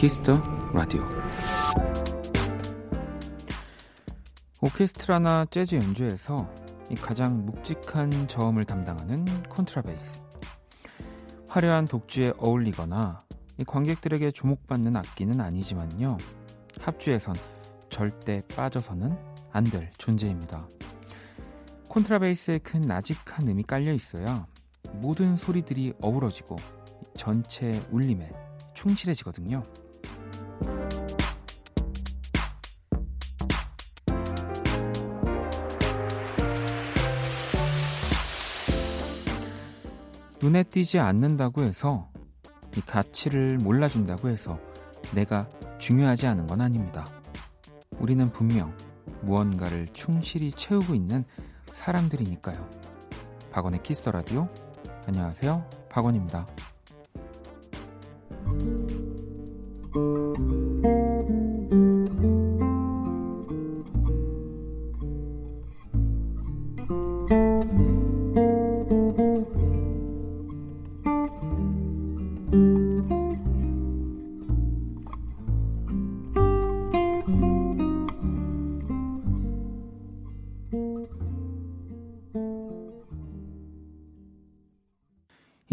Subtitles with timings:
[0.00, 0.40] Kiss the
[0.72, 1.06] 라디오.
[4.62, 6.50] 오케스트라나 재즈 연주에서
[7.02, 10.22] 가장 묵직한 저음을 담당하는 콘트라베이스.
[11.48, 13.20] 화려한 독주에 어울리거나
[13.66, 16.16] 관객들에게 주목받는 악기는 아니지만요.
[16.80, 17.34] 합주에선
[17.90, 19.18] 절대 빠져서는
[19.52, 20.66] 안 될 존재입니다.
[21.88, 24.46] 콘트라베이스의 큰 나직한 음이 깔려 있어야
[24.92, 26.56] 모든 소리들이 어우러지고
[27.18, 28.32] 전체 울림에
[28.72, 29.62] 충실해지거든요.
[40.42, 42.10] 눈에 띄지 않는다고 해서
[42.76, 44.58] 이 가치를 몰라준다고 해서
[45.14, 47.06] 내가 중요하지 않은 건 아닙니다.
[47.98, 48.74] 우리는 분명
[49.22, 51.24] 무언가를 충실히 채우고 있는
[51.72, 52.68] 사람들이니까요.
[53.52, 54.48] 박원의 키스 터 라디오.
[55.06, 55.68] 안녕하세요.
[55.90, 56.46] 박원입니다.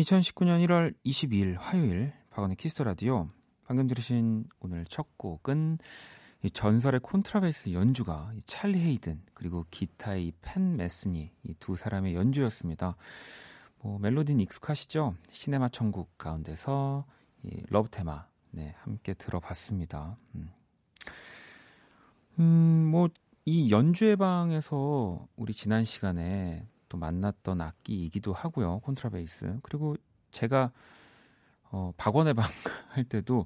[0.08, 3.28] 2019년 1월 22일 화요일 박원의 Kiss the 라디오
[3.66, 5.80] 방금 들으신 오늘 첫 곡은
[6.44, 12.96] 이 전설의 콘트라베이스 연주가 찰리 헤이든 그리고 기타의 팻 메스니 이 두 사람의 연주였습니다.
[13.82, 15.16] 뭐 멜로디는 익숙하시죠?
[15.32, 17.06] 시네마 천국 가운데서
[17.44, 20.18] 이 러브 테마 네, 함께 들어봤습니다.
[20.36, 20.50] 음,
[22.40, 23.10] 음 뭐
[23.50, 28.80] 이 연주회 방에서 우리 지난 시간에 또 만났던 악기이기도 하고요.
[28.80, 29.60] 콘트라베이스.
[29.64, 29.96] 그리고
[30.32, 30.72] 제가
[31.72, 32.46] 어, 박원의 방
[32.90, 33.46] 할 때도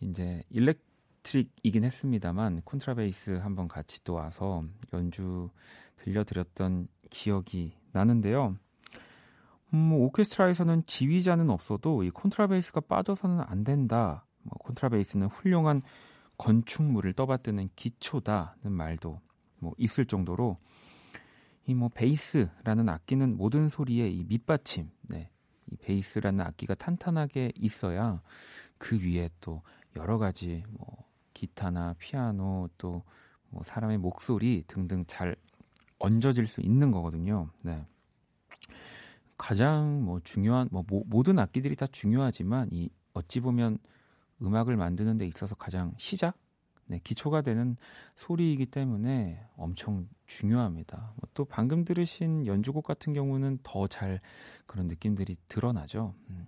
[0.00, 4.62] 이제 일렉트릭이긴 했습니다만 콘트라베이스 한번 같이 또 와서
[4.92, 5.50] 연주
[5.96, 8.56] 들려드렸던 기억이 나는데요.
[9.74, 14.24] 음, 뭐 오케스트라에서는 지휘자는 없어도 이 콘트라베이스가 빠져서는 안 된다.
[14.42, 15.82] 뭐 콘트라베이스는 훌륭한
[16.38, 19.20] 건축물을 떠받드는 기초다는 말도
[19.58, 20.58] 뭐 있을 정도로
[21.68, 25.30] 이 뭐 베이스라는 악기는 모든 소리의 이 밑받침, 네,
[25.70, 28.20] 이 베이스라는 악기가 탄탄하게 있어야
[28.78, 29.62] 그 위에 또
[29.96, 33.04] 여러 가지 뭐 기타나 피아노 또
[33.50, 35.36] 뭐 사람의 목소리 등등 잘
[35.98, 37.50] 얹어질 수 있는 거거든요.
[37.62, 37.84] 네.
[39.36, 43.78] 가장 뭐 중요한 뭐 모, 모든 악기들이 다 중요하지만 이 어찌 보면
[44.42, 46.36] 음악을 만드는 데 있어서 가장 시작
[46.88, 47.76] 네, 기초가 되는
[48.16, 51.12] 소리이기 때문에 엄청 중요합니다.
[51.16, 54.20] 뭐또 방금 들으신 연주곡 같은 경우는 더 잘
[54.66, 56.14] 그런 느낌들이 드러나죠.
[56.30, 56.46] 음.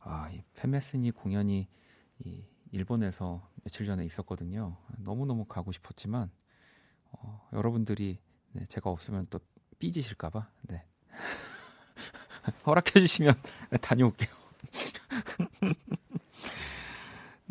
[0.00, 1.68] 아, 이 페메스니 공연이
[2.24, 4.76] 이 일본에서 며칠 전에 있었거든요.
[4.98, 6.30] 너무너무 가고 싶었지만
[7.12, 8.18] 어, 여러분들이
[8.52, 9.40] 네, 제가 없으면 또
[9.78, 10.84] 삐지실까봐 네.
[12.66, 13.34] 허락해 주시면
[13.80, 14.30] 다녀올게요.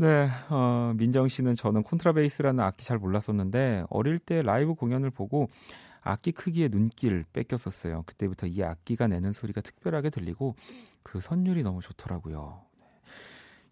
[0.02, 5.48] 네, 어, 민정 씨는 저는 콘트라베이스라는 악기 잘 몰랐었는데 어릴 때 라이브 공연을 보고
[6.02, 8.02] 악기 크기에 눈길 뺏겼었어요.
[8.08, 10.56] 그때부터 이 악기가 내는 소리가 특별하게 들리고
[11.04, 12.64] 그 선율이 너무 좋더라고요.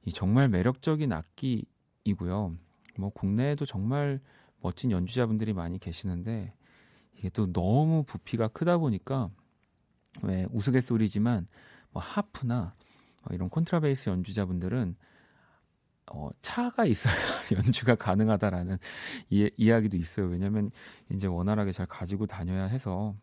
[0.06, 2.56] 이 정말 매력적인 악기이고요.
[3.00, 4.20] 뭐 국내에도 정말
[4.62, 6.54] 멋진 연주자분들이 많이 계시는데
[7.18, 9.32] 이게 또 너무 부피가 크다 보니까
[10.22, 11.48] 왜 우스갯소리지만
[11.90, 12.76] 뭐 하프나
[13.24, 14.96] 뭐 이런 콘트라베이스 연주자분들은
[16.12, 17.14] 어, 차가 있어야
[17.53, 18.78] 연주가 가능하다라는
[19.30, 20.28] 이, 이야기도 있어요.
[20.28, 20.72] 왜냐하면
[21.12, 23.16] 이제 원활하게 잘 가지고 다녀야 해서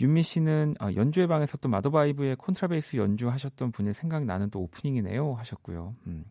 [0.00, 5.94] 윤미 씨는 아, 연주회 방에서 또 마더바이브의 콘트라베이스 연주하셨던 분이 생각나는 또 오프닝이네요 하셨고요.
[6.06, 6.24] 음.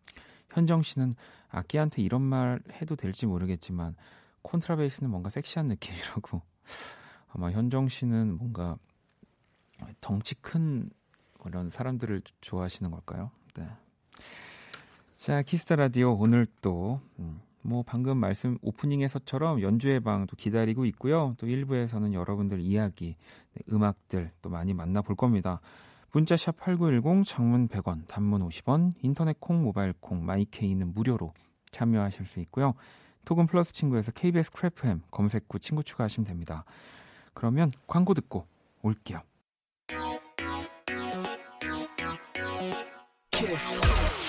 [0.49, 1.13] 현정 씨는
[1.49, 3.95] 악기한테 이런 말 해도 될지 모르겠지만
[4.41, 6.41] 콘트라베이스는 뭔가 섹시한 느낌이라고
[7.29, 8.77] 아마 현정 씨는 뭔가
[10.01, 10.89] 덩치 큰
[11.39, 13.31] 그런 사람들을 좋아하시는 걸까요?
[13.55, 13.67] 네.
[15.19, 21.36] 자, Kiss the 라디오 오늘 또, 음, 뭐 방금 말씀 오프닝에서처럼 연주회 방도 기다리고 있고요.
[21.38, 23.18] 또 1부에서는 여러분들 이야기,
[23.51, 25.60] 네, 음악들 또 많이 만나볼 겁니다.
[26.13, 31.33] 문자샵 8910, 장문 100원, 단문 50원, 인터넷 콩, 모바일 콩, 마이케이는 무료로
[31.71, 32.74] 참여하실 수 있고요.
[33.25, 36.63] 카톡 플러스 친구에서 KBS 쿨FM 검색 후 친구 추가하시면 됩니다.
[37.33, 38.45] 그러면 광고 듣고
[38.81, 39.19] 올게요.
[43.31, 44.28] 키스.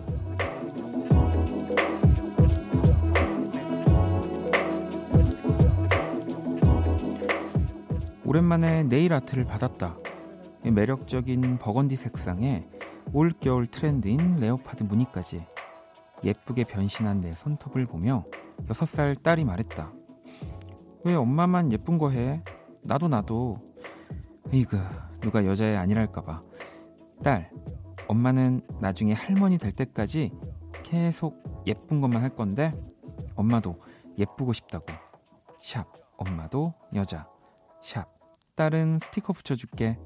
[8.31, 9.97] 오랜만에 네일 아트를 받았다.
[10.63, 12.65] 매력적인 버건디 색상에
[13.11, 15.45] 올겨울 트렌드인 레오파드 무늬까지
[16.23, 18.23] 예쁘게 변신한 내 손톱을 보며
[18.67, 19.91] 6살 딸이 말했다.
[21.03, 22.41] 왜 엄마만 예쁜 거 해?
[22.83, 23.57] 나도 나도.
[24.53, 24.79] 이그
[25.19, 26.41] 누가 여자애 아니랄까봐.
[27.21, 27.51] 딸,
[28.07, 30.31] 엄마는 나중에 할머니 될 때까지
[30.83, 32.73] 계속 예쁜 것만 할 건데
[33.35, 33.81] 엄마도
[34.17, 34.85] 예쁘고 싶다고.
[35.61, 35.85] 샵,
[36.15, 37.27] 엄마도 여자.
[37.81, 38.20] 샵,
[38.55, 39.97] 딸은 스티커 붙여줄게.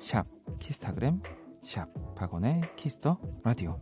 [0.00, 0.26] 샵
[0.58, 1.20] 키스타그램
[1.64, 3.80] 샵 박원의 Kiss the 라디오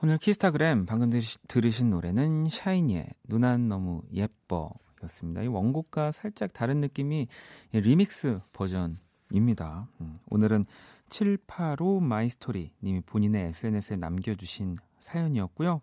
[0.00, 1.10] 오늘 키스타그램 방금
[1.48, 4.70] 들으신 노래는 샤이니의 누난 너무 예뻐
[5.02, 5.42] 였습니다.
[5.42, 7.26] 이 원곡과 살짝 다른 느낌이
[7.72, 9.88] 리믹스 버전입니다.
[10.00, 10.64] 음, 오늘은
[11.08, 15.80] 785 마이스토리 님이 본인의 SNS에 남겨주신 사연이었고요.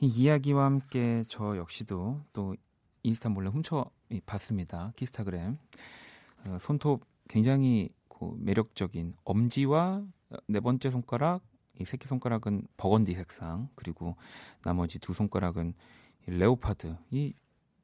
[0.00, 2.56] 이 이야기와 함께 저 역시도 또
[3.02, 3.90] 인스타 몰래 훔쳐
[4.26, 4.92] 봤습니다.
[4.96, 5.58] 키스타그램.
[6.46, 10.04] 어, 손톱 굉장히 그 매력적인 엄지와
[10.46, 11.42] 네 번째 손가락,
[11.80, 14.16] 이 새끼 손가락은 버건디 색상, 그리고
[14.62, 15.74] 나머지 두 손가락은
[16.26, 16.96] 레오파드.
[17.10, 17.34] 이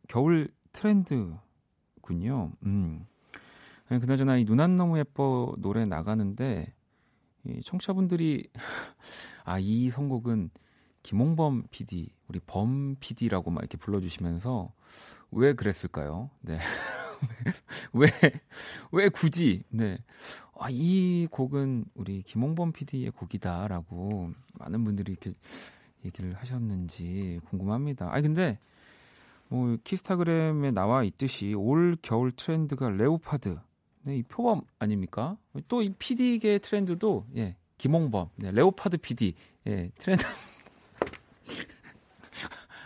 [0.08, 2.52] 겨울 트렌드군요.
[2.64, 3.06] 음.
[3.88, 6.72] 그나저나 이눈안 너무 예뻐 노래 나가는데
[7.44, 8.48] 이 청취자분들이
[9.44, 10.50] 아 이 선곡은
[11.02, 14.72] 김홍범 PD, 우리 범 PD라고 막 이렇게 불러주시면서
[15.34, 16.30] 왜 그랬을까요?
[16.40, 16.58] 네.
[17.92, 18.08] 왜,
[18.92, 19.98] 왜 굳이, 네.
[20.58, 25.34] 아, 이 곡은 우리 김홍범 PD의 곡이다라고 많은 분들이 이렇게
[26.04, 28.12] 얘기를 하셨는지 궁금합니다.
[28.12, 28.58] 아니, 근데,
[29.48, 33.58] 뭐, 키스타그램에 나와 있듯이 올 겨울 트렌드가 레오파드.
[34.02, 35.36] 네, 이 표범 아닙니까?
[35.66, 39.34] 또 이 PD계 트렌드도, 예, 김홍범, 네, 레오파드 PD,
[39.66, 40.24] 예, 트렌드.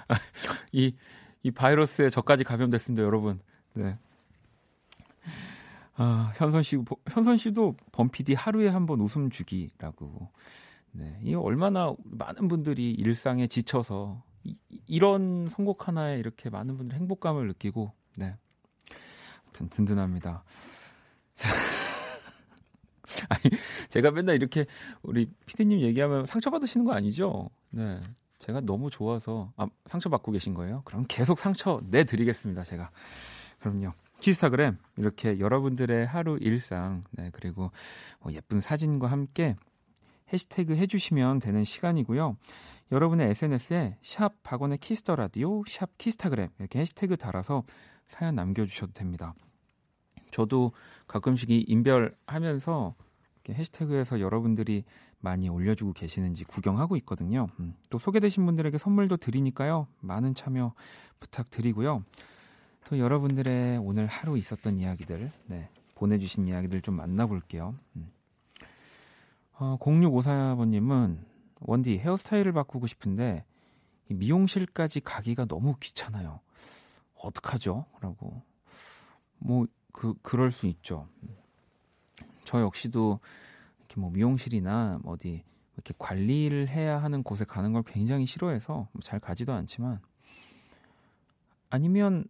[0.73, 0.94] 이,
[1.43, 3.40] 이 바이러스에 저까지 감염됐습니다, 여러분.
[3.75, 3.96] 네.
[5.94, 10.31] 아, 현선 씨, 현선 씨도 범피디 하루에 한 번 웃음 주기라고.
[10.93, 11.19] 네.
[11.23, 14.56] 이 얼마나 많은 분들이 일상에 지쳐서 이,
[14.87, 18.37] 이런 선곡 하나에 이렇게 많은 분들이 행복감을 느끼고, 네.
[19.44, 20.44] 아무튼 든든합니다.
[23.31, 23.43] 아니,
[23.88, 24.67] 제가 맨날 이렇게
[25.02, 27.50] 우리 피디님 얘기하면 상처받으시는 거 아니죠?
[27.70, 28.00] 네.
[28.38, 30.82] 제가 너무 좋아서, 아, 상처 받고 계신 거예요?
[30.85, 32.90] 그럼 계속 상처 내 드리겠습니다, 제가.
[33.58, 33.93] 그럼요.
[34.20, 37.70] 키스타그램 이렇게 여러분들의 하루 일상 네, 그리고
[38.20, 39.56] 뭐 예쁜 사진과 함께
[40.32, 42.37] 해시태그 해주시면 되는 시간이고요.
[42.90, 47.64] 여러분의 SNS에 sharp 박원의 Kiss the Radio sharp 키스타그램 이렇게 해시태그 달아서
[48.06, 49.34] 사연 남겨주셔도 됩니다.
[50.31, 50.73] 저도
[51.06, 52.94] 가끔씩 이 인별하면서
[53.49, 54.84] 해시태그에서 여러분들이
[55.20, 57.49] 많이 올려주고 계시는지 구경하고 있거든요.
[57.59, 59.89] 음, 또 소개되신 분들에게 선물도 드리니까요.
[60.01, 60.75] 많은 참여
[61.20, 62.05] 부탁드리고요.
[62.87, 67.75] 또 여러분들의 오늘 하루 있었던 이야기들, 네, 보내주신 이야기들 좀 만나볼게요.
[67.96, 68.10] 음.
[69.55, 71.19] 어, 0654번님은
[71.60, 73.44] 원디 헤어스타일을 바꾸고 싶은데
[74.08, 76.41] 미용실까지 가기가 너무 귀찮아요.
[77.15, 77.84] 어떡하죠?
[78.01, 78.43] 라고.
[79.39, 81.08] 뭐, 그, 그럴 수 있죠.
[82.44, 83.20] 저 역시도
[83.98, 85.43] 이렇게 뭐 미용실이나 어디
[85.74, 90.00] 이렇게 관리를 해야 하는 곳에 가는 걸 굉장히 싫어해서 잘 가지도 않지만
[91.69, 92.24] 아니면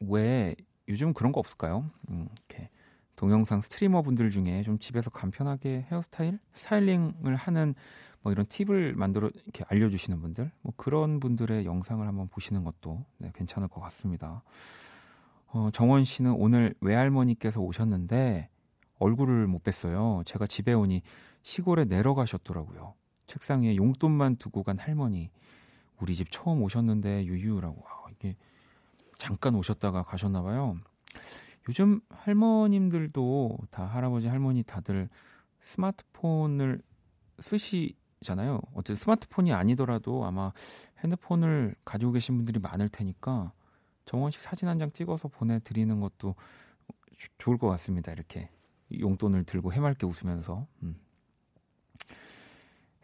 [0.00, 0.56] 왜
[0.88, 1.90] 요즘 그런 거 없을까요?
[2.10, 2.70] 음, 이렇게
[3.14, 7.74] 동영상 스트리머 분들 중에 좀 집에서 간편하게 헤어스타일, 스타일링을 하는
[8.22, 13.32] 뭐 이런 팁을 만들어 이렇게 알려주시는 분들, 뭐 그런 분들의 영상을 한번 보시는 것도 네,
[13.34, 14.42] 괜찮을 것 같습니다.
[15.46, 18.50] 어, 정원 씨는 오늘 외할머니께서 오셨는데
[18.98, 20.24] 얼굴을 못 뵀어요.
[20.26, 21.02] 제가 집에 오니
[21.42, 22.94] 시골에 내려가셨더라고요.
[23.26, 25.30] 책상 위에 용돈만 두고 간 할머니.
[26.00, 27.84] 우리 집 처음 오셨는데 유유라고.
[27.86, 28.36] 아, 이게
[29.18, 30.76] 잠깐 오셨다가 가셨나 봐요.
[31.68, 35.08] 요즘 할머님들도 다 할아버지 할머니 다들
[35.60, 36.80] 스마트폰을
[37.40, 38.60] 쓰시잖아요.
[38.74, 40.52] 어쨌든 스마트폰이 아니더라도 아마
[41.02, 43.52] 핸드폰을 가지고 계신 분들이 많을 테니까
[44.04, 46.34] 정원 씨 사진 한 장 찍어서 보내드리는 것도
[47.38, 48.12] 좋을 것 같습니다.
[48.12, 48.48] 이렇게
[48.92, 50.66] 용돈을 들고 해맑게 웃으면서.
[50.82, 50.96] 음.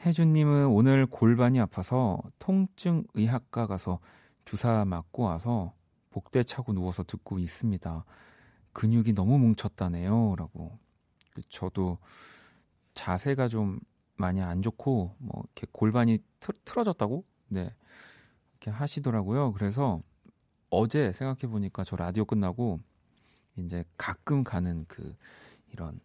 [0.00, 4.00] 혜준님은 오늘 골반이 아파서 통증 의학과 가서
[4.44, 5.72] 주사 맞고 와서
[6.10, 8.04] 복대 차고 누워서 듣고 있습니다.
[8.72, 10.34] 근육이 너무 뭉쳤다네요.
[10.36, 10.78] 라고.
[11.48, 11.98] 저도
[12.94, 13.80] 자세가 좀
[14.16, 17.74] 많이 안 좋고 뭐 이렇게 골반이 틀, 틀어졌다고 네
[18.52, 19.52] 이렇게 하시더라고요.
[19.52, 20.02] 그래서
[20.70, 22.80] 어제 생각해 보니까 저 라디오 끝나고
[23.56, 25.14] 이제 가끔 가는 그
[25.72, 26.00] 이런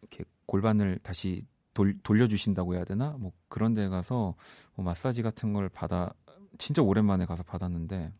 [0.00, 3.16] 이렇게 골반을 다시 돌, 돌려주신다고 해야 되나?
[3.18, 4.34] 뭐 그런 데 가서
[4.74, 6.12] 뭐 마사지 같은 걸 받아
[6.58, 8.12] 진짜 오랜만에 가서 받았는데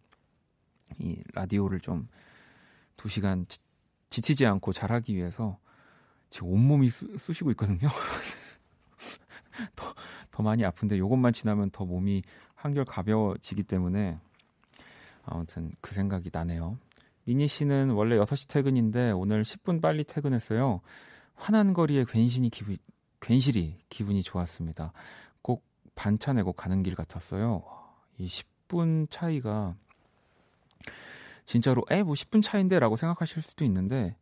[0.98, 2.08] 이 라디오를 좀
[3.02, 3.58] 두 시간 지,
[4.10, 5.58] 지치지 않고 잘하기 위해서
[6.30, 7.88] 지금 온몸이 쑤, 쑤시고 있거든요.
[9.74, 9.92] 더,
[10.30, 12.22] 더 많이 아픈데 요것만 지나면 더 몸이
[12.54, 14.20] 한결 가벼워지기 때문에
[15.24, 16.78] 아무튼 그 생각이 나네요.
[17.24, 20.80] 미니 씨는 원래 6시 퇴근인데 오늘 10분 빨리 퇴근했어요.
[21.34, 22.76] 환한 거리에 괜시니 기분,
[23.20, 24.92] 괜시리 기분이 좋았습니다.
[25.40, 25.64] 꼭
[25.94, 27.62] 반차 내고 가는 길 같았어요.
[28.18, 29.76] 이 10분 차이가
[31.46, 34.16] 진짜로 에뭐 10분 차인데라고 생각하실 수도 있는데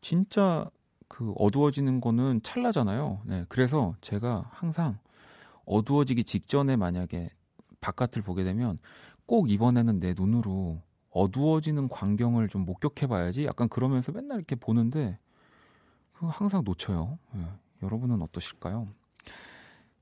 [0.00, 0.70] 진짜
[1.08, 3.22] 그 어두워지는 거는 찰나잖아요.
[3.24, 4.98] 네, 그래서 제가 항상
[5.64, 7.30] 어두워지기 직전에 만약에
[7.80, 8.78] 바깥을 보게 되면
[9.26, 10.80] 꼭 이번에는 내 눈으로
[11.16, 15.18] 어두워지는 광경을 좀 목격해 봐야지 약간 그러면서 맨날 이렇게 보는데
[16.12, 17.18] 항상 놓쳐요.
[17.32, 17.44] 네,
[17.82, 18.88] 여러분은 어떠실까요?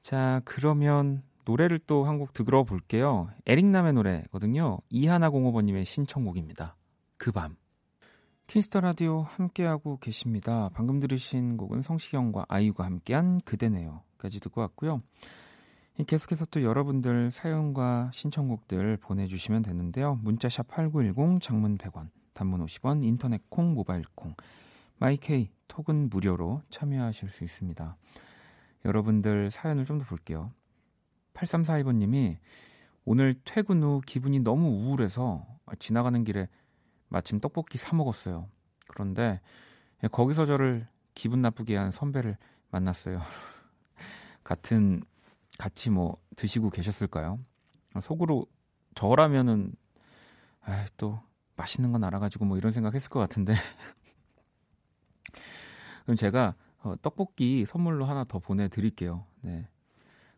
[0.01, 3.29] 자, 그러면 노래를 또 한 곡 들어볼게요.
[3.47, 4.79] 에릭남의 노래거든요.
[4.91, 6.77] 이하나 공호번님의 신청곡입니다.
[7.17, 7.57] 그 밤.
[8.47, 10.69] 킨스터 라디오 함께하고 계십니다.
[10.75, 14.03] 방금 들으신 곡은 성시경과 아이유가 함께한 그대네요.
[14.19, 15.03] 까지 듣고 왔고요.
[16.03, 20.19] 계속해서 또 여러분들 사연과 신청곡들 보내주시면 되는데요.
[20.23, 24.35] 문자샵 8910, 장문 100원, 단문 50원, 인터넷 콩, 모바일 콩,
[24.99, 27.97] 마이케이, 톡은 무료로 참여하실 수 있습니다.
[28.85, 30.53] 여러분들 사연을 좀 더 볼게요.
[31.35, 32.39] 8342번님이
[33.05, 35.47] 오늘 퇴근 후 기분이 너무 우울해서
[35.79, 36.49] 지나가는 길에
[37.09, 38.49] 마침 떡볶이 사 먹었어요.
[38.89, 39.41] 그런데
[40.11, 42.37] 거기서 저를 기분 나쁘게 한 선배를
[42.71, 43.21] 만났어요.
[44.43, 45.03] 같은
[45.59, 47.39] 같이 뭐 드시고 계셨을까요?
[48.03, 48.47] 속으로
[48.95, 49.73] 저라면은
[50.63, 51.21] 아, 또
[51.57, 53.55] 맛있는 건 알아가지고 뭐 이런 생각했을 것 같은데
[56.05, 59.25] 그럼 제가 어, 떡볶이 선물로 하나 더 보내드릴게요.
[59.41, 59.67] 네.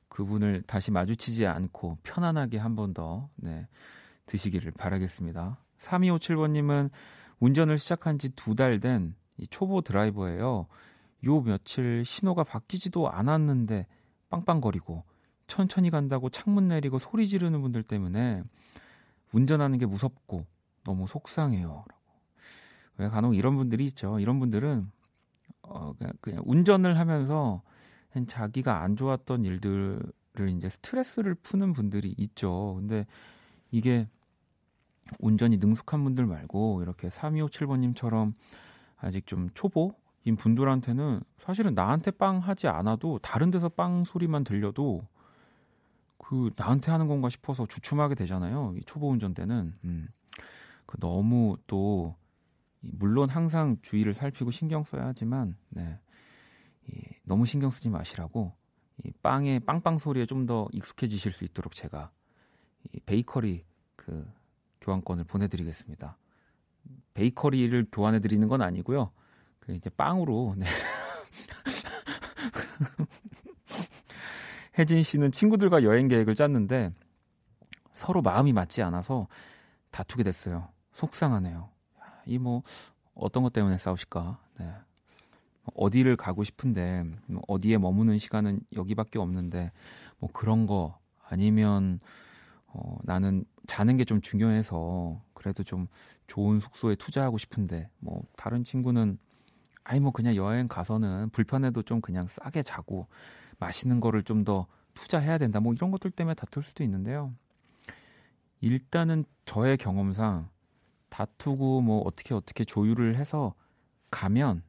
[0.08, 3.66] 그분을 다시 마주치지 않고 편안하게 한 번 더 네,
[4.26, 5.58] 드시기를 바라겠습니다.
[5.78, 6.90] 3257번님은
[7.40, 9.14] 운전을 시작한 지 두 달 된
[9.50, 10.66] 초보 드라이버예요.
[11.25, 13.87] 요 며칠 신호가 바뀌지도 않았는데
[14.30, 15.04] 빵빵거리고
[15.47, 18.42] 천천히 간다고 창문 내리고 소리 지르는 분들 때문에
[19.33, 20.47] 운전하는 게 무섭고
[20.85, 21.85] 너무 속상해요.
[22.99, 24.18] 왜 간혹 이런 분들이 있죠.
[24.18, 24.90] 이런 분들은
[25.62, 27.62] 어, 그냥, 그냥 운전을 하면서
[28.26, 30.12] 자기가 안 좋았던 일들을
[30.56, 32.76] 이제 스트레스를 푸는 분들이 있죠.
[32.78, 33.06] 근데
[33.71, 34.09] 이게
[35.18, 38.33] 운전이 능숙한 분들 말고 이렇게 3257번님처럼
[38.97, 39.95] 아직 좀 초보
[40.26, 45.06] 인 분들한테는 사실은 나한테 빵 하지 않아도 다른 데서 빵 소리만 들려도
[46.18, 48.75] 그 나한테 하는 건가 싶어서 주춤하게 되잖아요.
[48.76, 50.09] 이 초보 운전 때는 음.
[50.85, 52.16] 그 너무 또
[52.80, 56.00] 물론 항상 주의를 살피고 신경 써야 하지만 네.
[56.88, 58.52] 이, 너무 신경 쓰지 마시라고
[59.04, 62.11] 이 빵의 빵빵 소리에 좀 더 익숙해지실 수 있도록 제가
[62.92, 63.64] 이 베이커리
[63.95, 64.28] 그
[64.80, 66.18] 교환권을 보내드리겠습니다.
[67.14, 69.12] 베이커리를 교환해 드리는 건 아니고요.
[69.66, 70.54] 그 이제 빵으로.
[70.56, 70.66] 네.
[74.78, 76.92] 혜진 씨는 친구들과 여행 계획을 짰는데
[77.94, 79.26] 서로 마음이 맞지 않아서
[79.90, 80.68] 다투게 됐어요.
[80.92, 81.68] 속상하네요.
[82.26, 82.62] 이 뭐
[83.14, 84.38] 어떤 것 때문에 싸우실까?
[84.58, 84.73] 네.
[85.75, 89.73] 어디를 가고 싶은데 뭐 어디에 머무는 시간은 여기밖에 없는데
[90.18, 91.99] 뭐 그런 거 아니면
[92.66, 95.87] 어, 나는 자는 게 좀 중요해서 그래도 좀
[96.26, 99.18] 좋은 숙소에 투자하고 싶은데 뭐 다른 친구는
[99.88, 103.07] 아니 뭐 그냥 여행 가서는 불편해도 좀 그냥 싸게 자고
[103.59, 104.66] 맛있는 거를 좀 더
[104.97, 107.33] 투자해야 된다 뭐 이런 것들 때문에 다툴 수도 있는데요.
[108.61, 110.49] 일단은 저의 경험상
[111.11, 113.55] 다투고 뭐 어떻게 어떻게 조율을 해서
[114.11, 114.62] 가면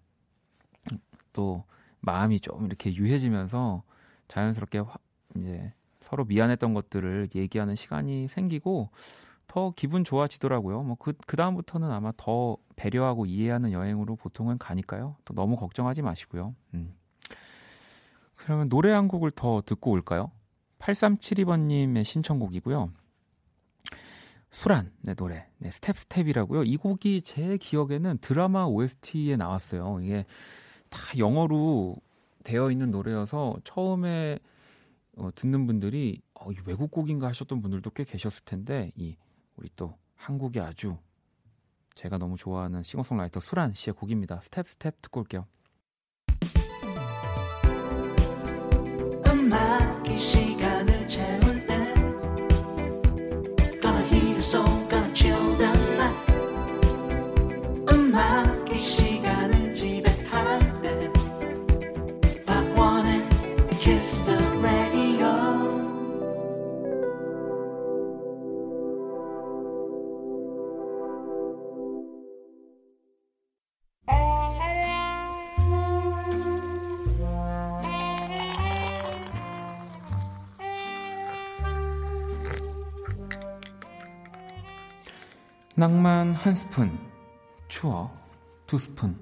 [1.33, 1.63] 또
[2.01, 3.83] 마음이 좀 이렇게 유해지면서
[4.27, 4.95] 자연스럽게 화,
[5.35, 8.89] 이제 서로 미안했던 것들을 얘기하는 시간이 생기고
[9.47, 10.83] 더 기분 좋아지더라고요.
[10.83, 15.15] 뭐 그 그 다음부터는 아마 더 배려하고 이해하는 여행으로 보통은 가니까요.
[15.25, 16.55] 또 너무 걱정하지 마시고요.
[16.73, 16.93] 음.
[18.35, 20.31] 그러면 노래 한 곡을 더 듣고 올까요?
[20.79, 22.91] 8372번님의 신청곡이고요.
[24.49, 25.47] 수란, 네, 노래.
[25.57, 26.63] 네, Step Step이라고요.
[26.63, 29.99] 이 곡이 제 기억에는 드라마 OST에 나왔어요.
[30.01, 30.25] 이게
[30.89, 31.95] 다 영어로
[32.43, 34.39] 되어 있는 노래여서 처음에
[35.17, 39.17] 어, 듣는 분들이 어, 이 외국 곡인가 하셨던 분들도 꽤 계셨을 텐데 이
[39.57, 40.97] 우리 또 한국의 아주
[41.95, 44.39] 제가 너무 좋아하는 싱어송라이터 수란 씨의 곡입니다.
[44.41, 45.47] Step Step 듣고 올게요.
[85.79, 86.97] 낭만 한 스푼,
[87.67, 88.11] 추억
[88.65, 89.15] 두 스푼,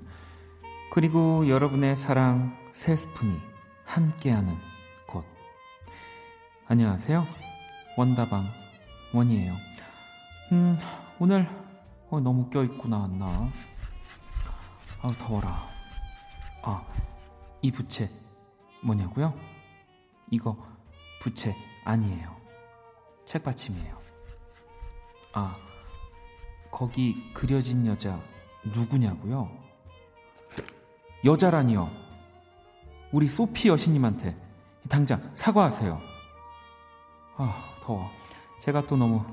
[0.89, 3.37] 그리고 여러분의 사랑 세 스푼이
[3.83, 4.57] 함께하는
[5.05, 5.25] 곳.
[6.65, 7.25] 안녕하세요.
[7.97, 8.45] 원다방
[9.13, 9.53] 원이에요.
[10.53, 10.77] 음,
[11.19, 11.45] 오늘
[12.09, 13.51] 어, 너무 껴입고 나왔나?
[15.01, 15.57] 아 더워라.
[16.63, 16.85] 아,
[17.61, 18.09] 이 부채
[18.81, 19.37] 뭐냐고요?
[20.31, 20.55] 이거
[21.21, 22.33] 부채 아니에요.
[23.25, 23.99] 책받침이에요.
[25.33, 25.57] 아,
[26.75, 28.21] 거기 그려진 여자
[28.65, 29.49] 누구냐고요?
[31.23, 31.89] 여자라니요.
[33.13, 34.35] 우리 소피 여신님한테
[34.89, 36.01] 당장 사과하세요.
[37.37, 38.11] 아, 더워.
[38.59, 39.23] 제가 또 너무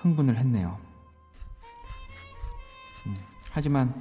[0.00, 0.76] 흥분을 했네요.
[3.06, 3.16] 음,
[3.52, 3.94] 하지만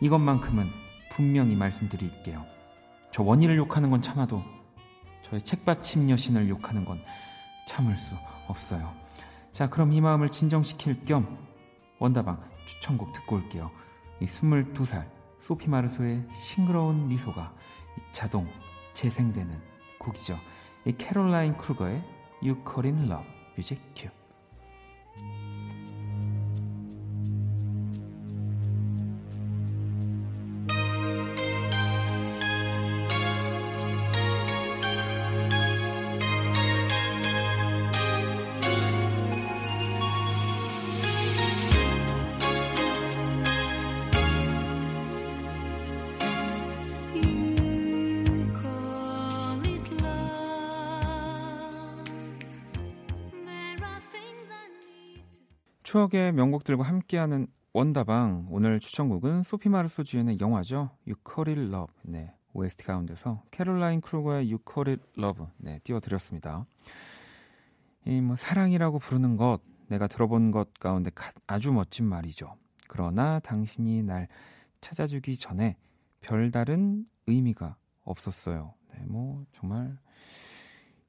[0.00, 0.66] 이것만큼은
[1.12, 2.44] 분명히 말씀드릴게요.
[3.12, 4.42] 저 원희를 욕하는 건 참아도
[5.22, 7.00] 저의 책받침 여신을 욕하는 건
[7.68, 8.16] 참을 수
[8.48, 8.92] 없어요.
[9.52, 11.51] 자, 그럼 이 마음을 진정시킬 겸
[12.02, 13.70] 원다방 추천곡 듣고 올게요.
[14.20, 17.54] 이 22살 소피 마르소의 싱그러운 미소가
[18.10, 18.48] 자동
[18.92, 19.56] 재생되는
[19.98, 20.36] 곡이죠.
[20.84, 22.02] 이 캐롤라인 크루거의
[22.42, 24.08] You Call It Love music cue.
[56.12, 60.90] 추억의 명곡들과 함께하는 원다방 오늘 추천곡은 소피 마르소 주연의 영화죠.
[61.06, 61.94] You Call It Love.
[62.02, 62.34] 네.
[62.52, 65.46] OST 가운데서 캐롤라인 크루거의 You Call It Love.
[65.56, 66.66] 네, 띄워 드렸습니다.
[68.06, 71.10] 이 뭐 사랑이라고 부르는 것 내가 들어본 것 가운데
[71.46, 72.56] 아주 멋진 말이죠.
[72.88, 74.28] 그러나 당신이 날
[74.82, 75.76] 찾아주기 전에
[76.20, 78.74] 별다른 의미가 없었어요.
[78.92, 79.96] 네, 뭐 정말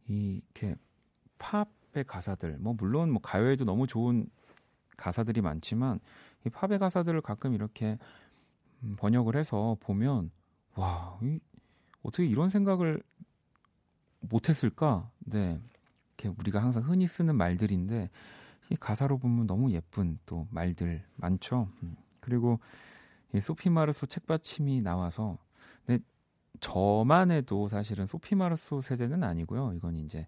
[0.07, 0.75] 이렇게
[1.39, 4.29] 팝의 가사들 뭐 물론 뭐 가요에도 너무 좋은
[4.97, 5.99] 가사들이 많지만
[6.45, 7.97] 이 팝의 가사들을 가끔 이렇게
[8.83, 10.31] 음, 번역을 해서 보면
[10.75, 11.39] 와 이,
[12.01, 13.01] 어떻게 이런 생각을
[14.19, 15.09] 못했을까?
[15.19, 15.59] 네,
[16.17, 18.09] 이렇게 우리가 항상 흔히 쓰는 말들인데
[18.69, 21.69] 이 가사로 보면 너무 예쁜 또 말들 많죠.
[21.83, 22.59] 음, 그리고
[23.33, 25.37] 이 소피 마르소 책받침이 나와서
[25.85, 26.03] 근데
[26.59, 29.73] 저만 해도 사실은 소피 마르소 세대는 아니고요.
[29.73, 30.27] 이건 이제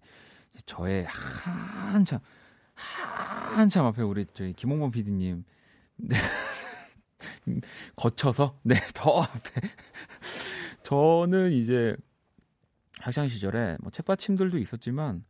[0.66, 2.20] 저의 한참
[3.54, 5.44] 한참 앞에 우리 저희 김홍범 PD님.
[5.96, 6.16] 네.
[7.96, 8.58] 거쳐서?
[8.62, 9.60] 네 더 앞에.
[10.82, 11.96] 저는 이제
[13.00, 15.24] 학창 시절에 뭐 책받침들도 있었지만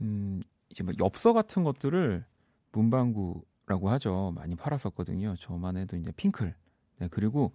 [0.00, 2.24] 음 이제 뭐 엽서 같은 것들을
[2.72, 4.32] 문방구라고 하죠.
[4.34, 5.36] 많이 팔았었거든요.
[5.38, 6.54] 저만 해도 이제 핑클.
[6.98, 7.52] 네 그리고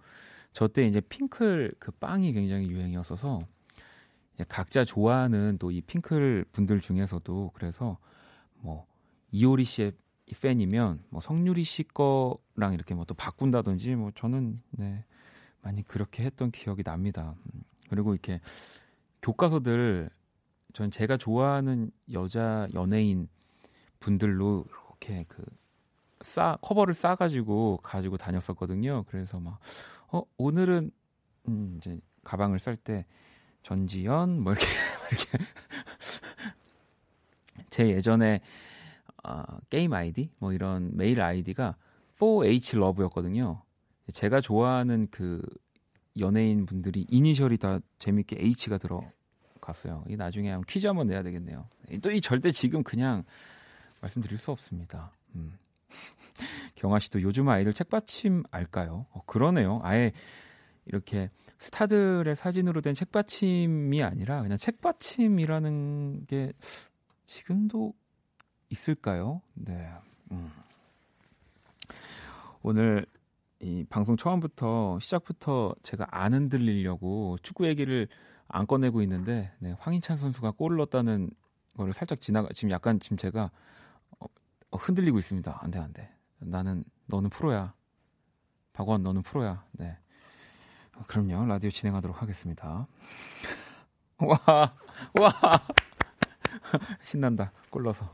[0.52, 3.38] 저 때 이제 핑클 그 빵이 굉장히 유행이었어서
[4.34, 7.98] 이제 각자 좋아하는 또 이 핑클 분들 중에서도 그래서
[8.56, 8.86] 뭐
[9.32, 9.92] 이효리 씨의
[10.40, 15.04] 팬이면 뭐 성유리 씨 거랑 이렇게 뭐 또 바꾼다든지 뭐 저는 네
[15.62, 17.34] 많이 그렇게 했던 기억이 납니다.
[17.54, 18.40] 음, 그리고 이렇게
[19.22, 20.10] 교과서들
[20.72, 23.28] 전 제가 좋아하는 여자 연예인
[24.00, 25.44] 분들로 이렇게 그
[26.22, 29.04] 싸 커버를 싸 가지고 가지고 다녔었거든요.
[29.08, 29.58] 그래서 막
[30.12, 30.90] 어 오늘은
[31.48, 33.06] 음 이제 가방을 쌀 때
[33.62, 34.66] 전지현 뭐 이렇게
[35.12, 35.38] 이렇게
[37.70, 38.40] 제 예전에
[39.24, 41.76] 어, 게임 아이디 뭐 이런 메일 아이디가
[42.18, 43.62] 4H love였거든요.
[44.12, 45.40] 제가 좋아하는 그
[46.18, 50.04] 연예인 분들이 이니셜이 다 재밌게 H가 들어갔어요.
[50.08, 51.68] 이 나중에 한번 퀴즈 한번 내야 되겠네요.
[52.02, 53.24] 또 이 절대 지금 그냥
[54.00, 55.12] 말씀드릴 수 없습니다.
[55.34, 55.58] 음.
[56.76, 59.06] 경아 씨도 요즘 아이들 책받침 알까요?
[59.10, 59.80] 어, 그러네요.
[59.82, 60.12] 아예
[60.86, 66.52] 이렇게 스타들의 사진으로 된 책받침이 아니라 그냥 책받침이라는 게
[67.26, 67.94] 지금도
[68.70, 69.42] 있을까요?
[69.54, 69.90] 네.
[70.30, 70.50] 음.
[72.62, 73.06] 오늘
[73.60, 78.08] 이 방송 처음부터 시작부터 제가 안 흔들리려고 축구 얘기를
[78.48, 81.30] 안 꺼내고 있는데 네, 황인찬 선수가 골을 넣었다는
[81.76, 83.50] 거를 살짝 지나가 지금 약간 지금 제가
[84.18, 84.26] 어,
[84.70, 85.58] 어, 흔들리고 있습니다.
[85.62, 86.10] 안 돼, 안 돼.
[86.38, 87.74] 나는 너는 프로야.
[88.72, 89.64] 박원 너는 프로야.
[89.72, 89.96] 네.
[91.06, 91.46] 그럼요.
[91.46, 92.86] 라디오 진행하도록 하겠습니다.
[94.18, 94.38] 와,
[95.18, 95.32] 와.
[97.02, 97.52] 신난다.
[97.70, 98.12] 꼴러서.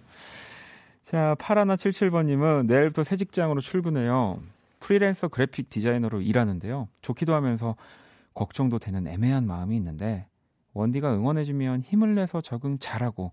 [1.07, 4.43] 자, 파라나 77번님은 내일부터 새 직장으로 출근해요.
[4.81, 6.89] 프리랜서 그래픽 디자이너로 일하는데요.
[7.01, 7.77] 좋기도 하면서
[8.35, 10.27] 걱정도 되는 애매한 마음이 있는데
[10.73, 13.31] 원디가 응원해주면 힘을 내서 적응 잘하고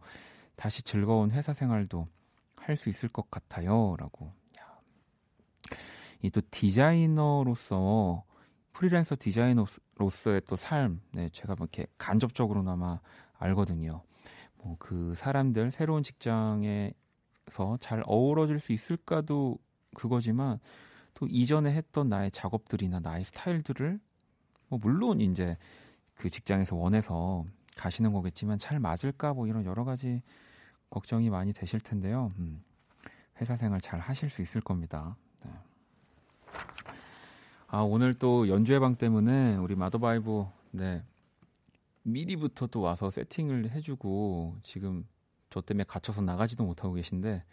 [0.55, 2.07] 다시 즐거운 회사 생활도
[2.57, 3.95] 할 수 있을 것 같아요.
[3.99, 4.31] 라고.
[6.21, 8.23] 이 또 디자이너로서
[8.71, 12.99] 프리랜서 디자이너로서의 또 삶, 네, 제가 뭐 이렇게 간접적으로나마
[13.39, 14.03] 알거든요.
[14.59, 16.93] 뭐 그 사람들 새로운 직장에서
[17.79, 19.58] 잘 어우러질 수 있을까도
[19.95, 20.60] 그거지만
[21.13, 23.99] 또 이전에 했던 나의 작업들이나 나의 스타일들을
[24.69, 25.58] 뭐 물론 이제
[26.15, 27.45] 그 직장에서 원해서
[27.77, 30.21] 가시는 거겠지만 잘 맞을까 뭐 이런 여러 가지
[30.89, 32.32] 걱정이 많이 되실 텐데요.
[32.38, 32.63] 음,
[33.41, 35.15] 회사 생활 잘 하실 수 있을 겁니다.
[35.43, 35.51] 네.
[37.67, 41.03] 아 오늘 또 연주회 방 때문에 우리 마더바이브 네
[42.03, 45.08] 미리부터 또 와서 세팅을 해주고 지금
[45.53, 47.43] 저 때문에 갇혀서 나가지도 못하고 계신데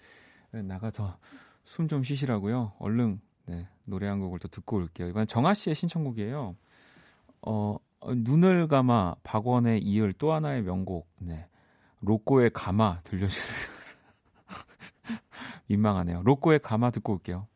[0.52, 1.18] 네, 나가서
[1.64, 2.72] 숨 좀 쉬시라고요.
[2.78, 5.08] 얼른 네, 노래 한 곡을 또 듣고 올게요.
[5.08, 6.56] 이번 정아 씨의 신청곡이에요.
[7.42, 11.10] 어, 눈을 감아 박원의 이을 또 하나의 명곡.
[11.18, 11.46] 네.
[12.00, 13.70] 로꼬의 감아 들려주세요.
[15.68, 16.22] 민망하네요.
[16.24, 17.46] 로꼬의 감아 듣고 올게요.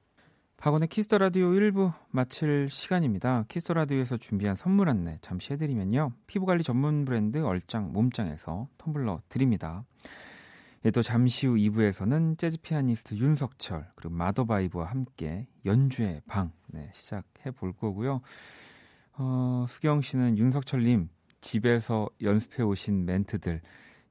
[0.59, 3.45] 박원의 Kiss the Radio 1부 마칠 시간입니다.
[3.49, 6.13] Kiss the Radio에서 준비한 선물 안내 잠시 해드리면요.
[6.27, 9.85] 피부관리 전문 브랜드 얼짱 몸짱에서 텀블러 드립니다.
[10.87, 17.51] 예, 또 잠시 후 2부에서는 재즈 피아니스트 윤석철 그리고 마더바이브와 함께 연주의 방 네, 시작해
[17.53, 18.21] 볼 거고요.
[19.15, 21.09] 어, 수경 씨는 윤석철님
[21.41, 23.63] 집에서 연습해 오신 멘트들